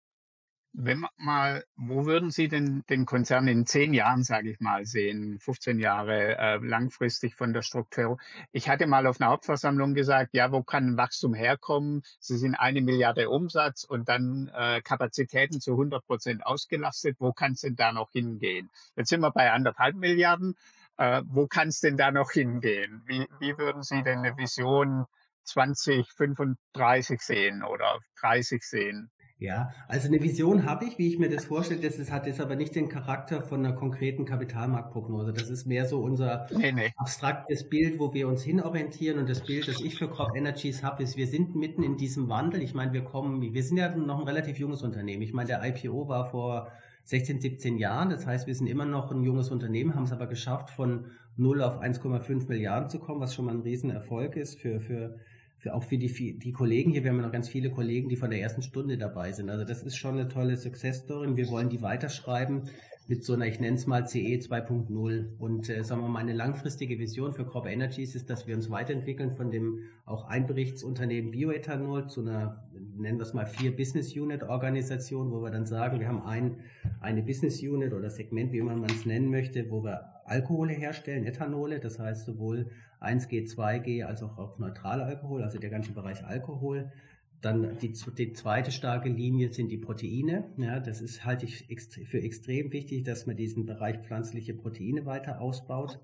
Wenn 0.76 0.98
man 0.98 1.10
mal, 1.18 1.64
wo 1.76 2.04
würden 2.04 2.32
Sie 2.32 2.48
denn 2.48 2.82
den 2.90 3.06
Konzern 3.06 3.46
in 3.46 3.64
zehn 3.64 3.94
Jahren, 3.94 4.24
sage 4.24 4.50
ich 4.50 4.58
mal, 4.58 4.84
sehen, 4.84 5.38
15 5.38 5.78
Jahre 5.78 6.36
äh, 6.36 6.56
langfristig 6.56 7.36
von 7.36 7.52
der 7.52 7.62
Struktur? 7.62 8.18
Ich 8.50 8.68
hatte 8.68 8.88
mal 8.88 9.06
auf 9.06 9.20
einer 9.20 9.30
Hauptversammlung 9.30 9.94
gesagt, 9.94 10.30
ja, 10.34 10.50
wo 10.50 10.64
kann 10.64 10.96
Wachstum 10.96 11.32
herkommen? 11.32 12.02
Sie 12.18 12.36
sind 12.36 12.56
eine 12.56 12.80
Milliarde 12.80 13.30
Umsatz 13.30 13.84
und 13.84 14.08
dann 14.08 14.50
äh, 14.52 14.82
Kapazitäten 14.82 15.60
zu 15.60 15.72
100 15.72 16.04
Prozent 16.04 16.44
ausgelastet. 16.44 17.18
Wo 17.20 17.32
kann 17.32 17.52
es 17.52 17.60
denn 17.60 17.76
da 17.76 17.92
noch 17.92 18.10
hingehen? 18.10 18.68
Jetzt 18.96 19.10
sind 19.10 19.20
wir 19.20 19.30
bei 19.30 19.52
anderthalb 19.52 19.94
Milliarden. 19.94 20.56
Äh, 20.96 21.22
wo 21.26 21.46
kann 21.46 21.68
es 21.68 21.78
denn 21.78 21.96
da 21.96 22.10
noch 22.10 22.32
hingehen? 22.32 23.04
Wie, 23.06 23.28
wie 23.38 23.56
würden 23.58 23.84
Sie 23.84 24.02
denn 24.02 24.18
eine 24.18 24.36
Vision 24.36 25.06
2035 25.44 27.20
sehen 27.20 27.62
oder 27.62 28.00
30 28.20 28.64
sehen? 28.64 29.12
Ja, 29.44 29.74
also 29.88 30.08
eine 30.08 30.22
Vision 30.22 30.64
habe 30.64 30.86
ich, 30.86 30.96
wie 30.96 31.06
ich 31.06 31.18
mir 31.18 31.28
das 31.28 31.44
vorstelle. 31.44 31.82
Das 31.82 31.98
ist, 31.98 32.10
hat 32.10 32.26
jetzt 32.26 32.40
aber 32.40 32.56
nicht 32.56 32.74
den 32.74 32.88
Charakter 32.88 33.42
von 33.42 33.64
einer 33.64 33.74
konkreten 33.74 34.24
Kapitalmarktprognose. 34.24 35.34
Das 35.34 35.50
ist 35.50 35.66
mehr 35.66 35.84
so 35.84 36.00
unser 36.00 36.46
nee, 36.56 36.72
nee. 36.72 36.94
abstraktes 36.96 37.68
Bild, 37.68 37.98
wo 37.98 38.14
wir 38.14 38.26
uns 38.26 38.42
hinorientieren. 38.42 39.18
Und 39.18 39.28
das 39.28 39.44
Bild, 39.44 39.68
das 39.68 39.82
ich 39.82 39.96
für 39.98 40.08
Crop 40.08 40.34
Energies 40.34 40.82
habe, 40.82 41.02
ist, 41.02 41.18
wir 41.18 41.26
sind 41.26 41.54
mitten 41.54 41.82
in 41.82 41.98
diesem 41.98 42.30
Wandel. 42.30 42.62
Ich 42.62 42.72
meine, 42.72 42.94
wir 42.94 43.04
kommen, 43.04 43.42
wir 43.42 43.62
sind 43.62 43.76
ja 43.76 43.94
noch 43.94 44.18
ein 44.18 44.26
relativ 44.26 44.58
junges 44.58 44.80
Unternehmen. 44.80 45.20
Ich 45.20 45.34
meine, 45.34 45.48
der 45.48 45.62
IPO 45.62 46.08
war 46.08 46.24
vor 46.30 46.68
16, 47.04 47.42
17 47.42 47.76
Jahren. 47.76 48.08
Das 48.08 48.26
heißt, 48.26 48.46
wir 48.46 48.54
sind 48.54 48.66
immer 48.66 48.86
noch 48.86 49.12
ein 49.12 49.24
junges 49.24 49.50
Unternehmen, 49.50 49.94
haben 49.94 50.04
es 50.04 50.12
aber 50.12 50.26
geschafft, 50.26 50.70
von 50.70 51.10
0 51.36 51.60
auf 51.60 51.82
1,5 51.82 52.48
Milliarden 52.48 52.88
zu 52.88 52.98
kommen, 52.98 53.20
was 53.20 53.34
schon 53.34 53.44
mal 53.44 53.54
ein 53.54 53.60
Riesenerfolg 53.60 54.36
ist 54.36 54.58
für, 54.58 54.80
für 54.80 55.18
für, 55.64 55.74
auch 55.74 55.82
für 55.82 55.96
die, 55.96 56.38
die 56.38 56.52
Kollegen 56.52 56.90
hier, 56.90 57.04
wir 57.04 57.10
haben 57.10 57.16
ja 57.16 57.24
noch 57.24 57.32
ganz 57.32 57.48
viele 57.48 57.70
Kollegen, 57.70 58.10
die 58.10 58.16
von 58.16 58.28
der 58.28 58.38
ersten 58.38 58.60
Stunde 58.60 58.98
dabei 58.98 59.32
sind. 59.32 59.48
Also 59.48 59.64
das 59.64 59.82
ist 59.82 59.96
schon 59.96 60.18
eine 60.18 60.28
tolle 60.28 60.58
Success 60.58 60.98
Story 60.98 61.26
und 61.26 61.36
wir 61.38 61.48
wollen 61.48 61.70
die 61.70 61.80
weiterschreiben. 61.80 62.68
mit 63.06 63.24
so 63.24 63.32
einer, 63.32 63.46
ich 63.46 63.60
nenne 63.60 63.76
es 63.76 63.86
mal 63.86 64.06
CE 64.06 64.36
2.0. 64.36 65.38
Und 65.38 65.70
äh, 65.70 65.82
sagen 65.82 66.02
wir 66.02 66.08
mal, 66.08 66.20
eine 66.20 66.34
langfristige 66.34 66.98
Vision 66.98 67.32
für 67.32 67.46
Crop 67.46 67.66
Energies 67.66 68.14
ist, 68.14 68.28
dass 68.28 68.46
wir 68.46 68.54
uns 68.54 68.68
weiterentwickeln 68.68 69.32
von 69.32 69.50
dem 69.50 69.80
auch 70.04 70.26
Einberichtsunternehmen 70.26 71.30
Bioethanol 71.30 72.08
zu 72.08 72.20
einer, 72.20 72.68
nennen 72.96 73.18
wir 73.18 73.22
es 73.22 73.32
mal, 73.32 73.46
vier 73.46 73.74
Business 73.74 74.14
Unit 74.14 74.42
Organisation, 74.42 75.30
wo 75.30 75.42
wir 75.42 75.50
dann 75.50 75.64
sagen, 75.64 75.98
wir 75.98 76.08
haben 76.08 76.22
ein, 76.22 76.58
eine 77.00 77.22
Business 77.22 77.62
Unit 77.62 77.94
oder 77.94 78.10
Segment, 78.10 78.52
wie 78.52 78.60
man 78.60 78.84
es 78.84 79.06
nennen 79.06 79.30
möchte, 79.30 79.70
wo 79.70 79.82
wir 79.82 80.10
Alkohole 80.26 80.74
herstellen, 80.74 81.24
Ethanole, 81.24 81.80
das 81.80 81.98
heißt 81.98 82.26
sowohl 82.26 82.70
1G, 83.04 83.46
2G 83.46 84.04
als 84.04 84.22
auch, 84.22 84.38
auch 84.38 84.58
neutraler 84.58 85.06
Alkohol, 85.06 85.42
also 85.42 85.58
der 85.58 85.70
ganze 85.70 85.92
Bereich 85.92 86.24
Alkohol. 86.24 86.92
Dann 87.40 87.76
die, 87.78 87.92
die, 87.92 88.32
zweite 88.32 88.72
starke 88.72 89.10
Linie 89.10 89.52
sind 89.52 89.70
die 89.70 89.76
Proteine. 89.76 90.44
Ja, 90.56 90.80
das 90.80 91.02
ist 91.02 91.26
halte 91.26 91.44
ich 91.44 91.66
für 92.06 92.22
extrem 92.22 92.72
wichtig, 92.72 93.04
dass 93.04 93.26
man 93.26 93.36
diesen 93.36 93.66
Bereich 93.66 93.98
pflanzliche 93.98 94.54
Proteine 94.54 95.04
weiter 95.04 95.40
ausbaut. 95.40 96.00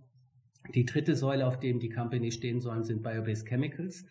Die 0.74 0.84
dritte 0.84 1.16
Säule, 1.16 1.46
auf 1.46 1.58
dem 1.58 1.80
die 1.80 1.88
Company 1.88 2.30
stehen 2.30 2.60
sollen, 2.60 2.84
sind 2.84 3.02
Biobased 3.02 3.48
Chemicals. 3.48 4.04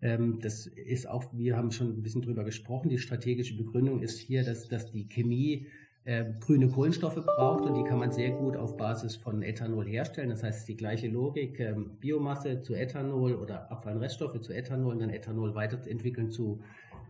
Ähm, 0.00 0.40
das 0.40 0.66
ist 0.66 1.08
auch, 1.08 1.24
wir 1.32 1.56
haben 1.56 1.70
schon 1.70 1.98
ein 1.98 2.02
bisschen 2.02 2.22
drüber 2.22 2.44
gesprochen. 2.44 2.88
Die 2.88 2.98
strategische 2.98 3.56
Begründung 3.56 4.00
ist 4.00 4.18
hier, 4.18 4.42
dass, 4.42 4.68
dass 4.68 4.90
die 4.90 5.08
Chemie 5.08 5.66
äh, 6.04 6.24
grüne 6.40 6.68
Kohlenstoffe 6.68 7.24
braucht 7.24 7.64
und 7.64 7.74
die 7.74 7.84
kann 7.84 7.98
man 7.98 8.10
sehr 8.10 8.30
gut 8.30 8.56
auf 8.56 8.76
Basis 8.76 9.14
von 9.14 9.42
Ethanol 9.42 9.86
herstellen. 9.86 10.30
Das 10.30 10.42
heißt, 10.42 10.68
die 10.68 10.76
gleiche 10.76 11.08
Logik, 11.08 11.60
ähm, 11.60 11.96
Biomasse 12.00 12.60
zu 12.62 12.74
Ethanol 12.74 13.34
oder 13.34 13.70
Abfallreststoffe 13.70 14.40
zu 14.40 14.52
Ethanol 14.52 14.94
und 14.94 15.00
dann 15.00 15.10
Ethanol 15.10 15.54
weiterentwickeln 15.54 16.30
zu 16.30 16.60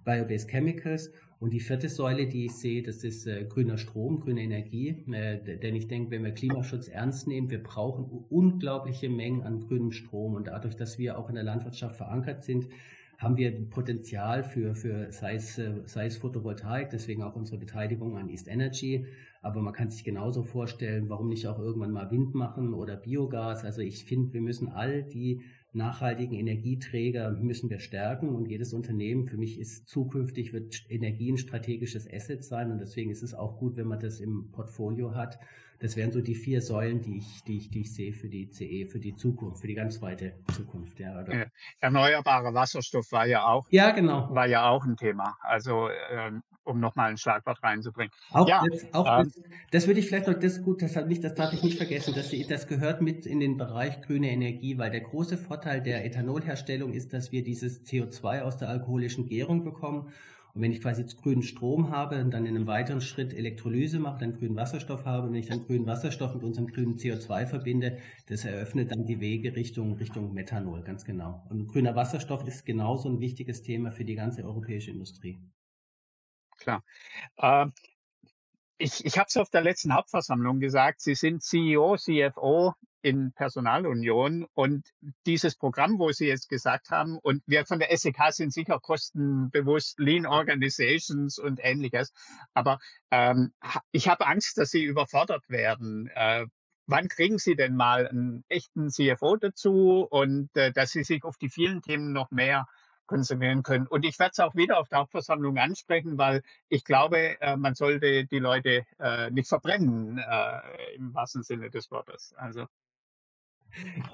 Biobased 0.05 0.51
Chemicals. 0.51 1.11
Und 1.41 1.53
die 1.53 1.61
vierte 1.61 1.89
Säule, 1.89 2.29
die 2.29 2.45
ich 2.45 2.53
sehe, 2.53 2.83
das 2.83 3.03
ist 3.03 3.27
äh, 3.27 3.45
grüner 3.45 3.77
Strom, 3.77 4.21
grüne 4.21 4.43
Energie. 4.43 5.05
Äh, 5.11 5.59
denn 5.59 5.75
ich 5.75 5.89
denke, 5.89 6.11
wenn 6.13 6.23
wir 6.23 6.33
Klimaschutz 6.33 6.87
ernst 6.87 7.27
nehmen, 7.27 7.51
wir 7.51 7.63
brauchen 7.63 8.05
unglaubliche 8.29 9.09
Mengen 9.09 9.43
an 9.43 9.61
grünem 9.61 9.91
Strom. 9.91 10.35
Und 10.35 10.47
dadurch, 10.49 10.77
dass 10.77 10.99
wir 10.99 11.19
auch 11.19 11.29
in 11.29 11.35
der 11.35 11.45
Landwirtschaft 11.45 11.97
verankert 11.97 12.45
sind, 12.45 12.69
haben 13.23 13.37
wir 13.37 13.69
Potenzial 13.71 14.43
für, 14.43 14.75
für 14.75 15.13
sei, 15.13 15.37
es, 15.37 15.57
äh, 15.59 15.83
sei 15.85 16.07
es 16.07 16.17
Photovoltaik, 16.17 16.91
deswegen 16.91 17.23
auch 17.23 17.37
unsere 17.37 17.59
Beteiligung 17.59 18.17
an 18.17 18.29
East 18.29 18.49
Energy. 18.49 19.07
Aber 19.41 19.61
man 19.61 19.73
kann 19.73 19.91
sich 19.91 20.05
genauso 20.05 20.43
vorstellen, 20.43 21.09
warum 21.09 21.29
nicht 21.29 21.47
auch 21.47 21.59
irgendwann 21.59 21.93
mal 21.93 22.11
Wind 22.11 22.35
machen 22.35 22.75
oder 22.75 22.97
Biogas. 22.97 23.65
Also 23.65 23.81
ich 23.81 24.05
finde, 24.05 24.33
wir 24.33 24.41
müssen 24.41 24.69
all 24.69 25.05
die 25.05 25.43
nachhaltigen 25.75 26.39
Energieträger 26.39 27.31
müssen 27.31 27.71
wir 27.71 27.81
stärken 27.81 28.29
und 28.29 28.47
jedes 28.47 28.75
Unternehmen, 28.75 29.27
für 29.27 29.39
mich 29.39 29.59
ist 29.59 29.89
zukünftig, 29.89 30.53
wird 30.53 30.85
Energie 30.89 31.33
ein 31.33 31.39
strategisches 31.39 32.11
Asset 32.13 32.45
sein 32.45 32.71
und 32.71 32.79
deswegen 32.79 33.11
ist 33.11 33.23
es 33.23 33.35
auch 33.35 33.59
gut, 33.59 33.77
wenn 33.77 33.87
man 33.87 34.01
das 34.01 34.21
im 34.21 34.51
Portfolio 34.51 35.15
hat. 35.15 35.39
Das 35.81 35.97
wären 35.97 36.13
so 36.13 36.21
die 36.21 36.37
vier 36.37 36.63
Säulen, 36.63 37.01
die 37.01 37.19
ich, 37.19 37.43
die 37.43 37.57
ich, 37.57 37.71
die 37.71 37.81
ich 37.81 37.93
sehe 37.93 38.13
für 38.13 38.29
die 38.29 38.49
CE, 38.51 38.87
für 38.87 39.01
die 39.01 39.17
Zukunft, 39.17 39.63
für 39.63 39.67
die 39.67 39.75
ganz 39.75 40.01
weite 40.01 40.35
Zukunft. 40.55 41.01
Ja, 41.01 41.21
oder? 41.21 41.47
Erneuerbarer 41.81 42.55
Wasserstoff 42.55 43.11
war 43.11 43.27
ja 43.27 43.47
auch, 43.47 43.67
ja, 43.71 43.91
genau. 43.91 44.33
war 44.33 44.47
ja 44.47 44.69
auch 44.69 44.85
ein 44.85 44.97
Thema. 44.97 45.37
Also 45.41 45.89
ähm, 46.11 46.43
um 46.65 46.81
nochmal 46.81 47.11
ein 47.11 47.17
Schlagwort 47.17 47.63
reinzubringen. 47.63 48.13
Auch, 48.31 48.49
ja, 48.49 48.63
das, 48.71 48.95
auch 48.95 49.07
ähm, 49.07 49.25
das, 49.25 49.43
das, 49.71 49.87
würde 49.87 50.01
ich 50.01 50.07
vielleicht 50.07 50.27
noch, 50.27 50.35
das 50.35 50.63
gut, 50.63 50.83
das, 50.83 50.95
nicht, 51.07 51.25
das 51.25 51.35
darf 51.35 51.53
ich 51.53 51.63
nicht 51.63 51.77
vergessen, 51.77 52.15
dass 52.15 52.31
das 52.49 52.67
gehört 52.67 53.03
mit 53.03 53.27
in 53.27 53.41
den 53.41 53.57
Bereich 53.57 54.01
grüne 54.03 54.31
Energie, 54.31 54.79
weil 54.79 54.91
der 54.91 55.01
große 55.01 55.39
Vorteil 55.39 55.83
der 55.83 56.05
Ethanolherstellung 56.05 56.93
ist, 56.93 57.13
dass 57.13 57.33
wir 57.33 57.43
dieses 57.43 57.85
CO2 57.85 58.43
aus 58.43 58.57
der 58.57 58.69
alkoholischen 58.69 59.27
Gärung 59.27 59.65
bekommen. 59.65 60.13
Und 60.55 60.61
wenn 60.61 60.73
ich 60.73 60.83
quasi 60.83 61.01
jetzt 61.01 61.17
grünen 61.23 61.43
Strom 61.43 61.91
habe 61.91 62.21
und 62.21 62.31
dann 62.31 62.45
in 62.45 62.55
einem 62.55 62.67
weiteren 62.67 63.01
Schritt 63.01 63.33
Elektrolyse 63.33 63.99
mache, 63.99 64.21
dann 64.21 64.35
grünen 64.35 64.55
Wasserstoff 64.55 65.07
habe, 65.07 65.29
wenn 65.29 65.35
ich 65.35 65.49
dann 65.49 65.65
grünen 65.65 65.87
Wasserstoff 65.87 66.35
mit 66.35 66.45
unserem 66.45 66.67
grünen 66.67 66.97
CO2 66.97 67.47
verbinde, 67.47 67.97
das 68.27 68.45
eröffnet 68.45 68.91
dann 68.91 69.07
die 69.07 69.19
Wege 69.21 69.57
Richtung, 69.57 69.95
Richtung 69.95 70.35
Methanol, 70.35 70.83
ganz 70.83 71.07
genau. 71.07 71.43
Und 71.49 71.69
grüner 71.69 71.97
Wasserstoff 71.97 72.47
ist 72.47 72.67
genauso 72.67 73.09
ein 73.09 73.21
wichtiges 73.21 73.63
Thema 73.63 73.93
für 73.93 74.05
die 74.05 74.15
ganze 74.15 74.45
europäische 74.45 74.91
Industrie 74.91 75.41
klar. 76.63 76.83
Äh, 77.37 77.67
ich 78.79 79.05
ich 79.05 79.19
habe 79.19 79.27
es 79.29 79.37
auf 79.37 79.51
der 79.51 79.63
letzten 79.63 79.95
Hauptversammlung 79.95 80.61
gesagt, 80.61 81.01
Sie 81.01 81.15
sind 81.15 81.43
CEO, 81.43 81.97
CFO 81.97 82.75
in 83.03 83.33
Personalunion 83.33 84.47
und 84.55 84.89
dieses 85.27 85.57
Programm, 85.57 85.99
wo 85.99 86.13
Sie 86.13 86.27
jetzt 86.27 86.49
gesagt 86.49 86.91
haben, 86.91 87.19
und 87.19 87.43
wir 87.47 87.67
von 87.67 87.81
der 87.81 87.97
SEK 87.97 88.33
sind 88.33 88.53
sicher 88.53 88.79
kostenbewusst, 88.81 89.99
Lean 89.99 90.27
Organizations 90.27 91.39
und 91.39 91.61
ähnliches, 91.63 92.13
aber 92.55 92.79
ähm, 93.11 93.53
ich 93.91 94.09
habe 94.09 94.27
Angst, 94.27 94.57
dass 94.59 94.71
Sie 94.71 94.85
überfordert 94.85 95.49
werden. 95.49 96.09
Äh, 96.15 96.47
wann 96.87 97.09
kriegen 97.09 97.39
Sie 97.39 97.57
denn 97.57 97.75
mal 97.75 98.07
einen 98.07 98.45
echten 98.49 98.91
CFO 98.91 99.37
dazu 99.37 100.07
und 100.09 100.51
äh, 100.55 100.73
dass 100.73 100.93
Sie 100.93 101.05
sich 101.05 101.25
auf 101.25 101.37
die 101.37 101.51
vielen 101.51 101.83
Themen 101.83 102.13
noch 102.13 102.31
mehr 102.31 102.67
konsumieren 103.07 103.63
können. 103.63 103.87
Und 103.87 104.05
ich 104.05 104.19
werde 104.19 104.33
es 104.33 104.41
auch 104.41 104.55
wieder 104.55 104.79
auf 104.79 104.89
der 104.89 104.99
Hauptversammlung 104.99 105.59
ansprechen, 105.59 106.19
weil 106.19 106.43
ich 106.69 106.85
glaube, 106.85 107.41
äh, 107.41 107.57
man 107.57 107.75
sollte 107.75 108.27
die 108.27 108.39
Leute 108.39 108.85
äh, 108.99 109.31
nicht 109.31 109.49
verbrennen, 109.49 110.19
äh, 110.19 110.95
im 110.97 111.15
wahrsten 111.15 111.43
Sinne 111.43 111.71
des 111.71 111.91
Wortes. 111.91 112.35
Also. 112.37 112.67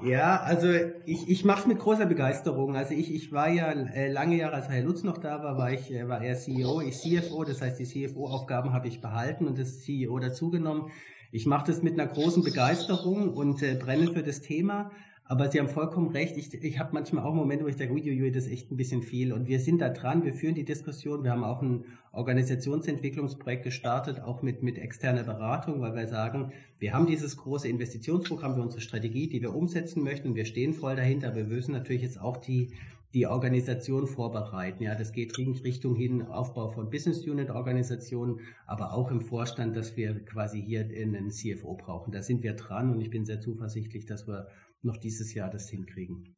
Ja, 0.05 0.41
also 0.41 0.69
ich, 1.05 1.29
ich 1.29 1.45
mache 1.45 1.63
es 1.63 1.67
mit 1.67 1.79
großer 1.81 2.07
Begeisterung. 2.07 2.77
Also 2.77 2.95
ich, 2.95 3.13
ich 3.13 3.33
war 3.33 3.49
ja 3.49 3.73
äh, 3.73 4.11
lange 4.11 4.37
Jahre, 4.37 4.55
als 4.55 4.69
Herr 4.69 4.83
Lutz 4.83 5.03
noch 5.03 5.19
da 5.19 5.43
war, 5.43 5.59
war 5.59 5.73
ich 5.73 5.91
äh, 5.91 6.09
war 6.09 6.23
er 6.23 6.37
CEO, 6.37 6.81
ich 6.81 6.97
CFO. 6.97 7.45
Das 7.45 7.61
heißt, 7.61 7.79
die 7.79 7.85
CFO-Aufgaben 7.85 8.73
habe 8.73 8.87
ich 8.87 9.01
behalten 9.01 9.47
und 9.47 9.59
das 9.59 9.81
CEO 9.81 10.19
dazugenommen. 10.21 10.91
Ich 11.33 11.45
mache 11.45 11.67
das 11.67 11.83
mit 11.83 11.95
einer 11.95 12.07
großen 12.07 12.43
Begeisterung 12.43 13.35
und 13.35 13.63
äh, 13.63 13.75
brenne 13.75 14.13
für 14.13 14.23
das 14.23 14.41
Thema. 14.41 14.93
Aber 15.31 15.51
Sie 15.51 15.59
haben 15.59 15.69
vollkommen 15.69 16.09
recht. 16.09 16.39
Ich, 16.39 16.55
ich 16.55 16.79
habe 16.79 16.95
manchmal 16.95 17.23
auch 17.23 17.35
Momente, 17.35 17.63
wo 17.63 17.69
ich 17.69 17.77
denke, 17.77 17.93
uiuiui, 17.93 18.33
das 18.33 18.47
ist 18.47 18.53
echt 18.53 18.73
ein 18.73 18.79
bisschen 18.79 19.03
viel. 19.03 19.35
Und 19.35 19.47
wir 19.47 19.61
sind 19.61 19.79
da 19.83 19.91
dran, 19.91 20.25
wir 20.25 20.33
führen 20.33 20.55
die 20.55 20.65
Diskussion. 20.65 21.23
Wir 21.23 21.33
haben 21.33 21.45
auch 21.45 21.61
ein 21.61 21.85
Organisationsentwicklungsprojekt 22.13 23.63
gestartet, 23.63 24.23
auch 24.23 24.41
mit, 24.41 24.63
mit 24.63 24.79
externer 24.79 25.25
Beratung, 25.25 25.83
weil 25.83 25.95
wir 25.95 26.07
sagen, 26.09 26.53
wir 26.79 26.95
haben 26.95 27.07
dieses 27.07 27.37
große 27.37 27.69
Investitionsprogramm 27.69 28.55
für 28.55 28.63
unsere 28.63 28.81
Strategie, 28.81 29.29
die 29.29 29.43
wir 29.43 29.55
umsetzen 29.55 30.03
möchten. 30.03 30.35
Wir 30.35 30.47
stehen 30.47 30.73
voll 30.73 30.97
dahinter. 30.97 31.37
Wir 31.37 31.45
müssen 31.45 31.73
natürlich 31.73 32.03
jetzt 32.03 32.19
auch 32.19 32.39
die, 32.39 32.73
die 33.13 33.27
Organisation 33.27 34.07
vorbereiten. 34.07 34.83
Ja, 34.83 34.95
das 34.95 35.13
geht 35.13 35.37
Richtung 35.37 35.95
hin 35.95 36.23
Aufbau 36.23 36.71
von 36.71 36.89
Business 36.89 37.27
Unit 37.27 37.51
Organisationen, 37.51 38.41
aber 38.67 38.95
auch 38.95 39.11
im 39.11 39.21
Vorstand, 39.21 39.77
dass 39.77 39.95
wir 39.95 40.25
quasi 40.25 40.63
hier 40.63 40.81
einen 40.81 41.31
CFO 41.31 41.75
brauchen. 41.75 42.13
Da 42.13 42.23
sind 42.23 42.43
wir 42.43 42.55
dran 42.55 42.91
und 42.91 43.03
ich 43.03 43.11
bin 43.11 43.27
sehr 43.27 43.43
zuversichtlich, 43.43 44.07
dass 44.07 44.27
wir 44.27 44.49
noch 44.83 44.97
dieses 44.97 45.35
Jahr 45.35 45.51
das 45.51 45.69
hinkriegen. 45.69 46.37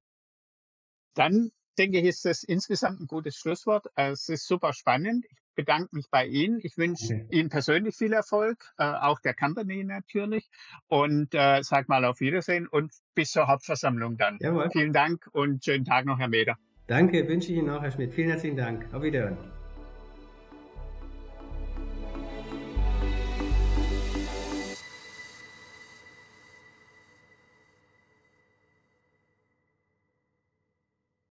Dann 1.15 1.51
denke 1.79 1.99
ich, 1.99 2.05
ist 2.05 2.25
das 2.25 2.43
insgesamt 2.43 3.01
ein 3.01 3.07
gutes 3.07 3.37
Schlusswort. 3.37 3.87
Es 3.95 4.29
ist 4.29 4.47
super 4.47 4.73
spannend. 4.73 5.25
Ich 5.31 5.39
bedanke 5.55 5.89
mich 5.93 6.09
bei 6.11 6.27
Ihnen. 6.27 6.61
Ich 6.63 6.77
wünsche 6.77 7.15
okay. 7.15 7.27
Ihnen 7.31 7.49
persönlich 7.49 7.97
viel 7.97 8.13
Erfolg, 8.13 8.73
äh, 8.79 8.85
auch 8.85 9.21
der 9.21 9.35
Company 9.35 9.85
natürlich. 9.85 10.49
Und 10.87 11.35
äh, 11.35 11.63
sag 11.63 11.89
mal 11.89 12.05
auf 12.05 12.21
Wiedersehen 12.21 12.67
und 12.69 12.93
bis 13.15 13.33
zur 13.33 13.49
Hauptversammlung 13.49 14.17
dann. 14.17 14.39
Jawohl. 14.41 14.71
Vielen 14.71 14.93
Dank 14.93 15.29
und 15.33 15.65
schönen 15.65 15.85
Tag 15.85 16.07
noch, 16.07 16.19
Herr 16.19 16.29
Meder. 16.29 16.57
Danke, 16.87 17.27
wünsche 17.29 17.53
ich 17.53 17.59
Ihnen 17.59 17.71
auch, 17.71 17.83
Herr 17.83 17.93
Schmidt. 17.93 18.15
Vielen 18.15 18.31
herzlichen 18.31 18.57
Dank. 18.57 18.93
Auf 18.93 19.03
Wiedersehen. 19.03 19.60